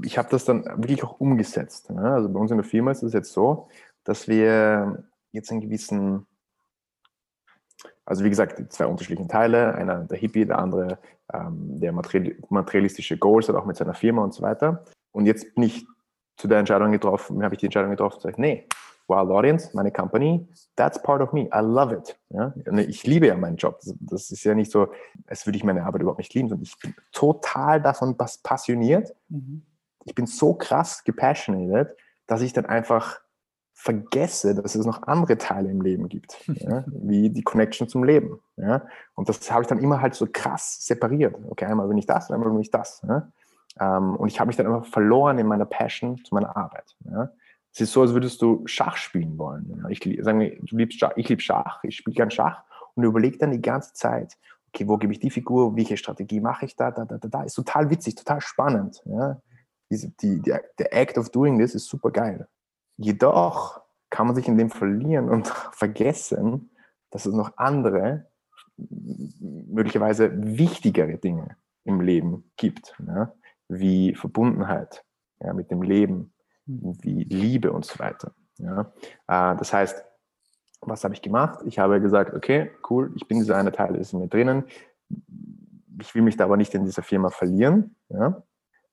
[0.04, 1.92] ich habe das dann wirklich auch umgesetzt.
[1.92, 2.02] Ne?
[2.02, 3.70] Also bei uns in der Firma ist es jetzt so,
[4.04, 5.04] dass wir
[5.34, 6.26] jetzt einen gewissen
[8.06, 10.98] also wie gesagt, zwei unterschiedlichen Teile, einer der Hippie, der andere
[11.32, 14.84] ähm, der materialistische Goals hat, auch mit seiner Firma und so weiter.
[15.12, 15.86] Und jetzt bin ich
[16.38, 18.68] zu der Entscheidung getroffen, habe ich die Entscheidung getroffen, zu sagen, nee,
[19.08, 21.50] Wild Audience, meine Company, that's part of me.
[21.54, 22.18] I love it.
[22.30, 22.54] Ja?
[22.88, 23.80] Ich liebe ja meinen Job.
[23.82, 24.90] Das, das, ist ja nicht so,
[25.28, 29.16] als würde ich meine Arbeit überhaupt nicht lieben, sondern ich bin total davon passioniert.
[29.30, 29.64] Mhm.
[30.04, 31.96] Ich bin so krass gepassionated,
[32.28, 33.22] dass ich dann einfach
[33.74, 38.40] vergesse, dass es noch andere Teile im Leben gibt, ja, wie die Connection zum Leben.
[38.58, 38.86] Ja.
[39.16, 41.36] Und das habe ich dann immer halt so krass separiert.
[41.50, 43.02] Okay, einmal bin ich das, einmal bin ich das.
[43.08, 43.32] Ja.
[43.80, 46.96] Ähm, und ich habe mich dann immer verloren in meiner Passion zu meiner Arbeit.
[47.06, 47.30] Ja.
[47.74, 49.86] Es ist so, als würdest du Schach spielen wollen.
[49.90, 52.64] Ich, sagen du liebst Schach, ich liebe Schach, ich spiele gern Schach
[52.96, 54.36] und überlege dann die ganze Zeit,
[54.74, 57.44] okay, wo gebe ich die Figur, welche Strategie mache ich da, da, da, da, da.
[57.44, 59.02] Ist total witzig, total spannend.
[59.06, 59.42] Ja?
[59.92, 62.48] Die, die, die, der Act of doing this ist super geil.
[62.98, 66.72] Jedoch kann man sich in dem verlieren und vergessen,
[67.12, 68.28] dass es noch andere,
[68.78, 73.34] möglicherweise wichtigere Dinge im Leben gibt, ja?
[73.70, 75.04] Wie Verbundenheit
[75.42, 76.34] ja, mit dem Leben,
[76.66, 76.98] hm.
[77.02, 78.34] wie Liebe und so weiter.
[78.58, 78.92] Ja?
[79.28, 80.04] Äh, das heißt,
[80.82, 81.60] was habe ich gemacht?
[81.66, 84.66] Ich habe gesagt, okay, cool, ich bin dieser eine Teil, ist in mir drinnen.
[86.00, 87.96] Ich will mich da aber nicht in dieser Firma verlieren.
[88.10, 88.44] Ja?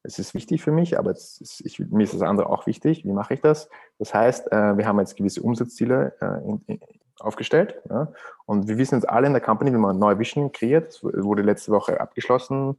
[0.02, 3.04] Es ist wichtig für mich, aber ist, ich, mir ist das andere auch wichtig.
[3.04, 3.68] Wie mache ich das?
[3.98, 6.78] Das heißt, äh, wir haben jetzt gewisse Umsatzziele äh,
[7.18, 7.80] aufgestellt.
[7.90, 8.12] Ja?
[8.46, 11.72] Und wir wissen jetzt alle in der Company, wenn man neue Vision kreiert, wurde letzte
[11.72, 12.76] Woche abgeschlossen,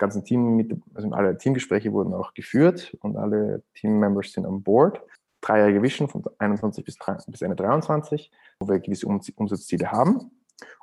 [0.00, 5.00] ganzen Team also alle Teamgespräche wurden auch geführt und alle Teammembers sind on board
[5.40, 10.30] dreijährige Vision von 21 bis, 3, bis Ende 23, wo wir gewisse Umsatzziele haben.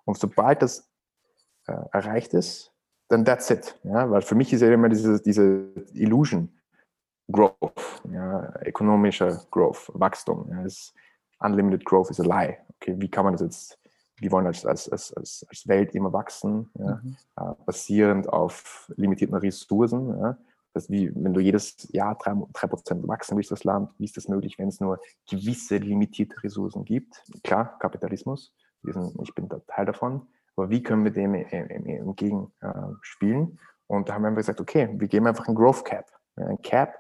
[0.06, 0.90] Und sobald das
[1.68, 2.74] äh, erreicht ist,
[3.10, 3.80] dann that's it.
[3.84, 4.10] Ja?
[4.10, 6.50] Weil für mich ist ja immer diese, diese Illusion
[7.32, 8.54] Growth, ja?
[8.66, 10.50] ökonomischer Growth, Wachstum.
[10.50, 10.66] Ja?
[11.40, 12.58] Unlimited Growth is a lie.
[12.76, 13.80] Okay, wie kann man das jetzt,
[14.20, 17.02] wir wollen als, als, als, als Welt immer wachsen, ja?
[17.04, 17.18] mhm.
[17.38, 20.20] äh, basierend auf limitierten Ressourcen.
[20.20, 20.38] Ja?
[20.78, 24.16] dass wie, wenn du jedes Jahr drei, drei Prozent wachsen willst, das Land, wie ist
[24.16, 27.24] das möglich, wenn es nur gewisse limitierte Ressourcen gibt?
[27.44, 28.54] Klar, Kapitalismus,
[28.84, 33.60] sind, ich bin da Teil davon, aber wie können wir dem entgegenspielen?
[33.88, 36.06] Und da haben wir einfach gesagt, okay, wir geben einfach ein Growth Cap.
[36.36, 36.94] Ein Cap,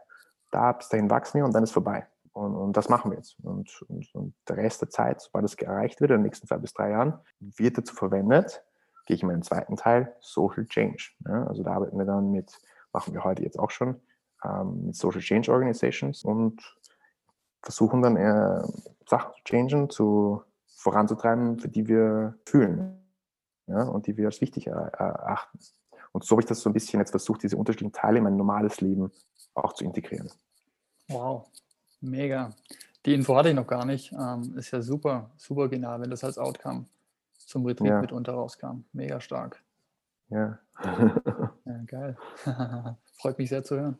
[0.51, 2.07] da bis dahin wachsen wir und dann ist vorbei.
[2.38, 3.36] Und, und das machen wir jetzt.
[3.42, 6.58] Und, und, und, der Rest der Zeit, sobald es erreicht wird, in den nächsten zwei
[6.58, 8.64] bis drei Jahren, wird dazu verwendet,
[9.06, 11.12] gehe ich in meinen zweiten Teil, Social Change.
[11.26, 12.60] Ja, also da arbeiten wir dann mit
[12.94, 14.02] machen wir heute jetzt auch schon
[14.44, 16.62] ähm, mit Social Change Organizations und
[17.62, 18.68] versuchen dann eher
[19.08, 20.44] Sachen zu changen, zu
[20.76, 23.04] voranzutreiben, für die wir fühlen
[23.68, 25.60] ja, und die wir als wichtig erachten.
[26.12, 28.38] Und so habe ich das so ein bisschen jetzt versucht, diese unterschiedlichen Teile in mein
[28.38, 29.12] normales Leben
[29.54, 30.32] auch zu integrieren.
[31.10, 31.48] Wow,
[32.02, 32.52] mega.
[33.06, 34.12] Die Info hatte ich noch gar nicht.
[34.12, 36.86] Ähm, ist ja super, super genial, wenn das als Outcome
[37.38, 38.02] zum Retreat ja.
[38.02, 38.84] mitunter rauskam.
[38.91, 39.64] Mega stark.
[40.30, 40.60] Ja.
[41.66, 42.18] ja geil.
[43.14, 43.98] Freut mich sehr zu hören.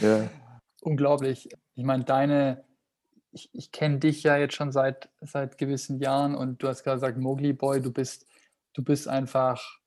[0.00, 0.28] ja.
[0.82, 1.48] Unglaublich.
[1.74, 2.64] Ich meine, deine,
[3.30, 6.96] ich, ich kenne dich ja jetzt schon seit, seit gewissen Jahren und du hast gerade
[6.96, 8.26] gesagt, Mowgli Boy, du bist,
[8.72, 9.78] du bist einfach,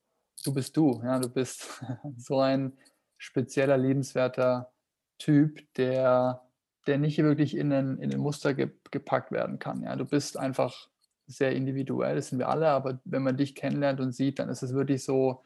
[0.44, 1.02] du bist du.
[1.04, 1.82] Ja, du bist
[2.16, 2.78] so ein
[3.18, 4.72] spezieller, lebenswerter
[5.18, 6.45] Typ, der,
[6.86, 9.82] der nicht wirklich in ein, in ein Muster ge, gepackt werden kann.
[9.82, 10.88] Ja, du bist einfach
[11.26, 14.62] sehr individuell, das sind wir alle, aber wenn man dich kennenlernt und sieht, dann ist
[14.62, 15.42] es wirklich so,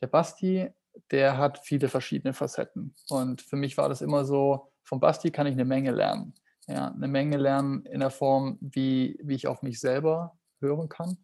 [0.00, 0.70] der Basti,
[1.10, 2.94] der hat viele verschiedene Facetten.
[3.08, 6.34] Und für mich war das immer so, vom Basti kann ich eine Menge lernen.
[6.66, 11.18] Ja, eine Menge lernen in der Form, wie, wie ich auf mich selber hören kann,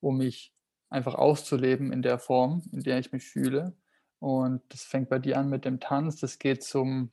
[0.00, 0.52] um mich
[0.88, 3.76] einfach auszuleben in der Form, in der ich mich fühle.
[4.18, 7.12] Und das fängt bei dir an mit dem Tanz, das geht zum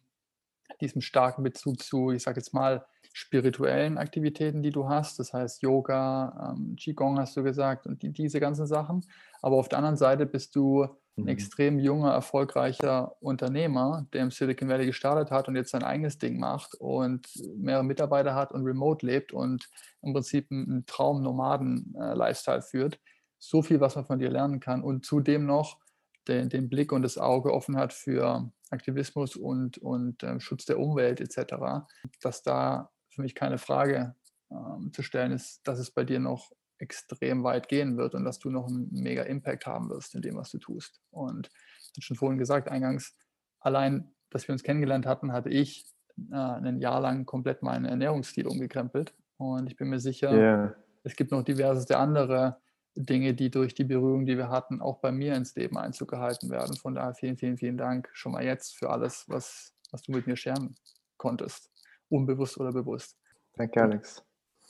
[0.82, 5.63] diesem starken Bezug zu, ich sage jetzt mal, spirituellen Aktivitäten, die du hast, das heißt
[5.63, 9.03] Yoga, ähm, Qigong hast du gesagt und die, diese ganzen Sachen.
[9.41, 11.28] Aber auf der anderen Seite bist du ein mhm.
[11.28, 16.39] extrem junger, erfolgreicher Unternehmer, der im Silicon Valley gestartet hat und jetzt sein eigenes Ding
[16.39, 19.68] macht und mehrere Mitarbeiter hat und remote lebt und
[20.03, 22.99] im Prinzip einen Traum-Nomaden-Lifestyle führt.
[23.39, 25.80] So viel, was man von dir lernen kann und zudem noch
[26.28, 30.80] den, den Blick und das Auge offen hat für Aktivismus und, und äh, Schutz der
[30.80, 31.86] Umwelt etc.,
[32.21, 34.15] dass da für mich keine Frage
[34.51, 38.39] ähm, zu stellen ist, dass es bei dir noch extrem weit gehen wird und dass
[38.39, 41.01] du noch einen mega Impact haben wirst in dem, was du tust.
[41.09, 41.49] Und
[41.82, 43.17] ich habe schon vorhin gesagt, eingangs,
[43.59, 45.86] allein, dass wir uns kennengelernt hatten, hatte ich
[46.32, 49.13] äh, ein Jahr lang komplett meinen Ernährungsstil umgekrempelt.
[49.38, 50.75] Und ich bin mir sicher, yeah.
[51.03, 52.57] es gibt noch diverse andere
[52.98, 56.50] Dinge, die durch die Berührung, die wir hatten, auch bei mir ins Leben Einzug gehalten
[56.50, 56.76] werden.
[56.76, 60.28] Von daher vielen, vielen, vielen Dank schon mal jetzt für alles, was, was du mit
[60.28, 60.76] mir scheren
[61.18, 61.72] konntest
[62.10, 63.18] unbewusst oder bewusst.
[63.54, 64.24] Danke, Alex.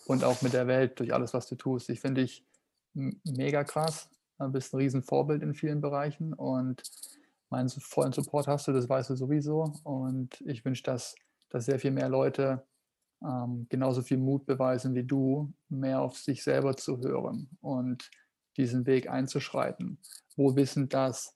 [0.06, 1.90] Und auch mit der Welt durch alles, was du tust.
[1.90, 2.46] Ich finde dich
[2.94, 4.10] mega krass.
[4.40, 6.84] Du bist ein Riesenvorbild in vielen Bereichen und
[7.50, 9.74] meinen vollen Support hast du, das weißt du sowieso.
[9.84, 11.16] Und ich wünsche, dass,
[11.50, 12.66] dass sehr viel mehr Leute
[13.24, 18.09] ähm, genauso viel Mut beweisen wie du, mehr auf sich selber zu hören und
[18.57, 19.99] diesen Weg einzuschreiten.
[20.36, 21.34] Wo wissen, dass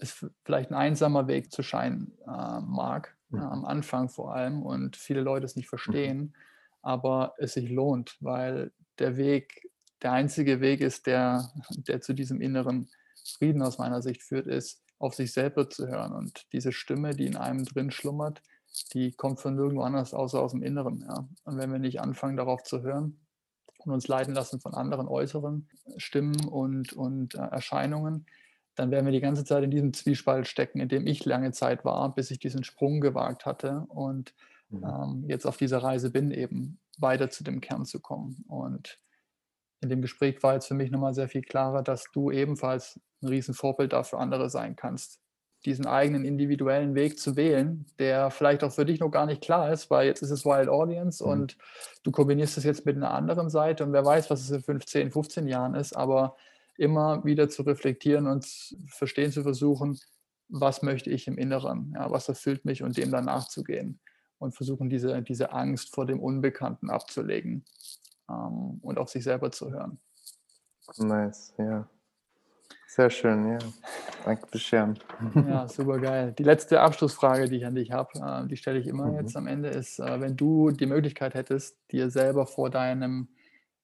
[0.00, 4.96] es vielleicht ein einsamer Weg zu scheinen äh, mag, ja, am Anfang vor allem und
[4.96, 5.70] viele Leute es nicht mhm.
[5.70, 6.34] verstehen, mhm.
[6.82, 9.70] aber es sich lohnt, weil der Weg,
[10.02, 12.88] der einzige Weg ist, der, der zu diesem inneren
[13.36, 17.26] Frieden aus meiner Sicht führt, ist, auf sich selber zu hören und diese Stimme, die
[17.26, 18.42] in einem drin schlummert,
[18.84, 21.04] die kommt von nirgendwo anders außer aus dem Inneren.
[21.08, 21.28] Ja.
[21.44, 23.20] Und wenn wir nicht anfangen, darauf zu hören
[23.78, 28.26] und uns leiten lassen von anderen äußeren Stimmen und, und äh, Erscheinungen,
[28.74, 31.84] dann werden wir die ganze Zeit in diesem Zwiespalt stecken, in dem ich lange Zeit
[31.84, 34.34] war, bis ich diesen Sprung gewagt hatte und
[34.68, 34.84] mhm.
[34.84, 38.44] ähm, jetzt auf dieser Reise bin, eben weiter zu dem Kern zu kommen.
[38.48, 39.00] Und
[39.80, 43.28] in dem Gespräch war jetzt für mich nochmal sehr viel klarer, dass du ebenfalls ein
[43.28, 45.20] Riesenvorbild dafür andere sein kannst,
[45.64, 49.72] diesen eigenen individuellen Weg zu wählen, der vielleicht auch für dich noch gar nicht klar
[49.72, 51.30] ist, weil jetzt ist es Wild Audience mhm.
[51.30, 51.58] und
[52.04, 55.10] du kombinierst es jetzt mit einer anderen Seite und wer weiß, was es in 15,
[55.10, 56.36] 15 Jahren ist, aber
[56.76, 58.46] immer wieder zu reflektieren und
[58.86, 59.98] verstehen zu versuchen,
[60.48, 63.98] was möchte ich im Inneren, ja, was erfüllt mich und dem dann nachzugehen
[64.38, 67.64] und versuchen, diese, diese Angst vor dem Unbekannten abzulegen
[68.30, 69.98] ähm, und auf sich selber zu hören.
[70.98, 71.88] Nice, ja.
[72.86, 73.58] Sehr schön, ja.
[74.24, 74.98] Danke fürs Scheren.
[75.34, 76.32] Ja, super geil.
[76.32, 79.16] Die letzte Abschlussfrage, die ich an dich habe, äh, die stelle ich immer mhm.
[79.16, 83.28] jetzt am Ende, ist, äh, wenn du die Möglichkeit hättest, dir selber vor deinem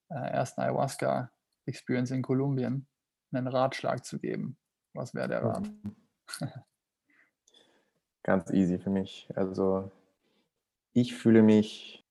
[0.08, 1.30] äh, ersten Ayahuasca
[1.66, 2.86] Experience in Kolumbien
[3.32, 4.56] einen Ratschlag zu geben.
[4.94, 5.70] Was wäre der Rat?
[8.22, 9.28] Ganz easy für mich.
[9.34, 9.90] Also
[10.92, 12.06] ich fühle mich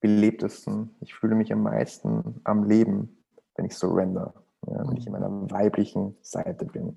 [0.00, 3.24] belebtesten, ich fühle mich am meisten am Leben,
[3.54, 4.34] wenn ich surrender,
[4.70, 6.96] ja, wenn ich in meiner weiblichen Seite bin.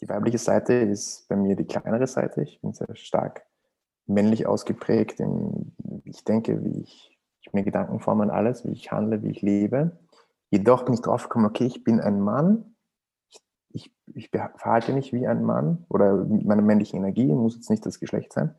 [0.00, 2.42] Die weibliche Seite ist bei mir die kleinere Seite.
[2.42, 3.46] Ich bin sehr stark
[4.06, 8.72] männlich ausgeprägt, in, wie ich denke, wie ich, ich mir Gedanken forme an alles, wie
[8.72, 9.98] ich handle, wie ich lebe.
[10.50, 12.74] Jedoch bin ich drauf gekommen, okay, ich bin ein Mann,
[13.28, 13.40] ich,
[13.70, 17.86] ich, ich verhalte mich wie ein Mann oder mit meiner männlichen Energie, muss jetzt nicht
[17.86, 18.54] das Geschlecht sein.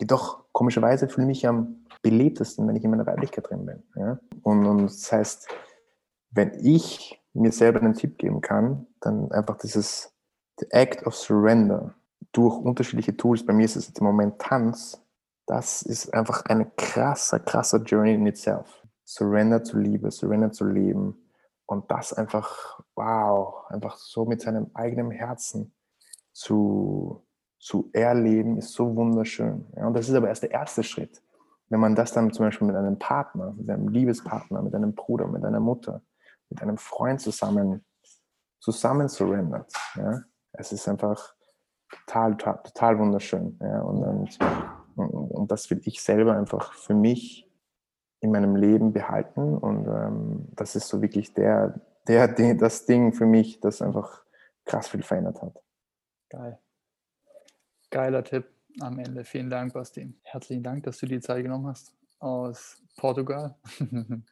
[0.00, 3.82] Jedoch, komischerweise, fühle ich mich am belebtesten, wenn ich in meiner Weiblichkeit drin bin.
[3.96, 4.18] Ja?
[4.42, 5.48] Und, und das heißt,
[6.30, 10.12] wenn ich mir selber einen Tipp geben kann, dann einfach dieses
[10.58, 11.94] the Act of Surrender
[12.32, 13.44] durch unterschiedliche Tools.
[13.44, 15.02] Bei mir ist es im Moment Tanz.
[15.46, 18.82] Das ist einfach eine krasser, krasser Journey in itself.
[19.04, 21.16] Surrender zu Liebe, Surrender zu Leben,
[21.66, 25.72] und das einfach, wow, einfach so mit seinem eigenen Herzen
[26.32, 27.24] zu,
[27.58, 29.66] zu erleben, ist so wunderschön.
[29.76, 31.22] Ja, und das ist aber erst der erste Schritt.
[31.68, 35.26] Wenn man das dann zum Beispiel mit einem Partner, mit einem Liebespartner, mit einem Bruder,
[35.26, 36.02] mit einer Mutter,
[36.50, 37.84] mit einem Freund zusammen,
[38.60, 40.22] zusammen surrendert, ja,
[40.52, 41.34] es ist einfach
[42.06, 43.58] total, total, wunderschön.
[43.60, 44.02] Ja, und,
[44.96, 47.50] und, und das will ich selber einfach für mich
[48.20, 49.56] in meinem Leben behalten.
[49.56, 54.24] Und ähm, das ist so wirklich der, der, das Ding für mich, das einfach
[54.64, 55.62] krass viel verändert hat.
[56.30, 56.58] Geil.
[57.90, 58.46] Geiler Tipp
[58.80, 59.24] am Ende.
[59.24, 60.12] Vielen Dank, Basti.
[60.22, 63.56] Herzlichen Dank, dass du die Zeit genommen hast aus Portugal.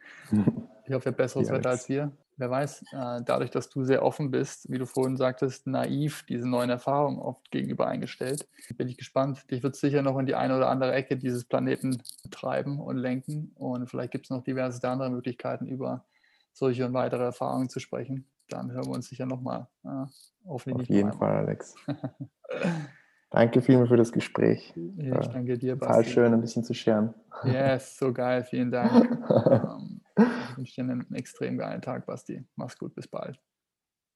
[0.87, 4.71] ich hoffe, besseres Wetter als wir wer weiß, äh, dadurch, dass du sehr offen bist,
[4.71, 9.51] wie du vorhin sagtest, naiv diese neuen Erfahrungen oft gegenüber eingestellt, bin ich gespannt.
[9.51, 13.53] Dich wird sicher noch in die eine oder andere Ecke dieses Planeten treiben und lenken.
[13.55, 16.05] Und vielleicht gibt es noch diverse andere Möglichkeiten, über
[16.53, 18.29] solche und weitere Erfahrungen zu sprechen.
[18.49, 19.69] Dann hören wir uns sicher nochmal.
[19.85, 20.07] Äh,
[20.45, 21.75] Auf jeden Fall, Alex.
[23.35, 24.73] Danke vielmals für das Gespräch.
[24.97, 25.87] Ja, ich danke dir, Basti.
[25.87, 27.13] Total schön, ein bisschen zu scheren.
[27.45, 28.45] Yes, so geil.
[28.45, 28.95] Vielen Dank.
[29.51, 32.45] ähm, ich wünsche dir einen extrem geilen Tag, Basti.
[32.55, 33.41] Mach's gut, bis bald.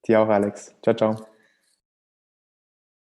[0.07, 0.73] Dir auch, Alex.
[0.83, 1.38] Ciao, ciao.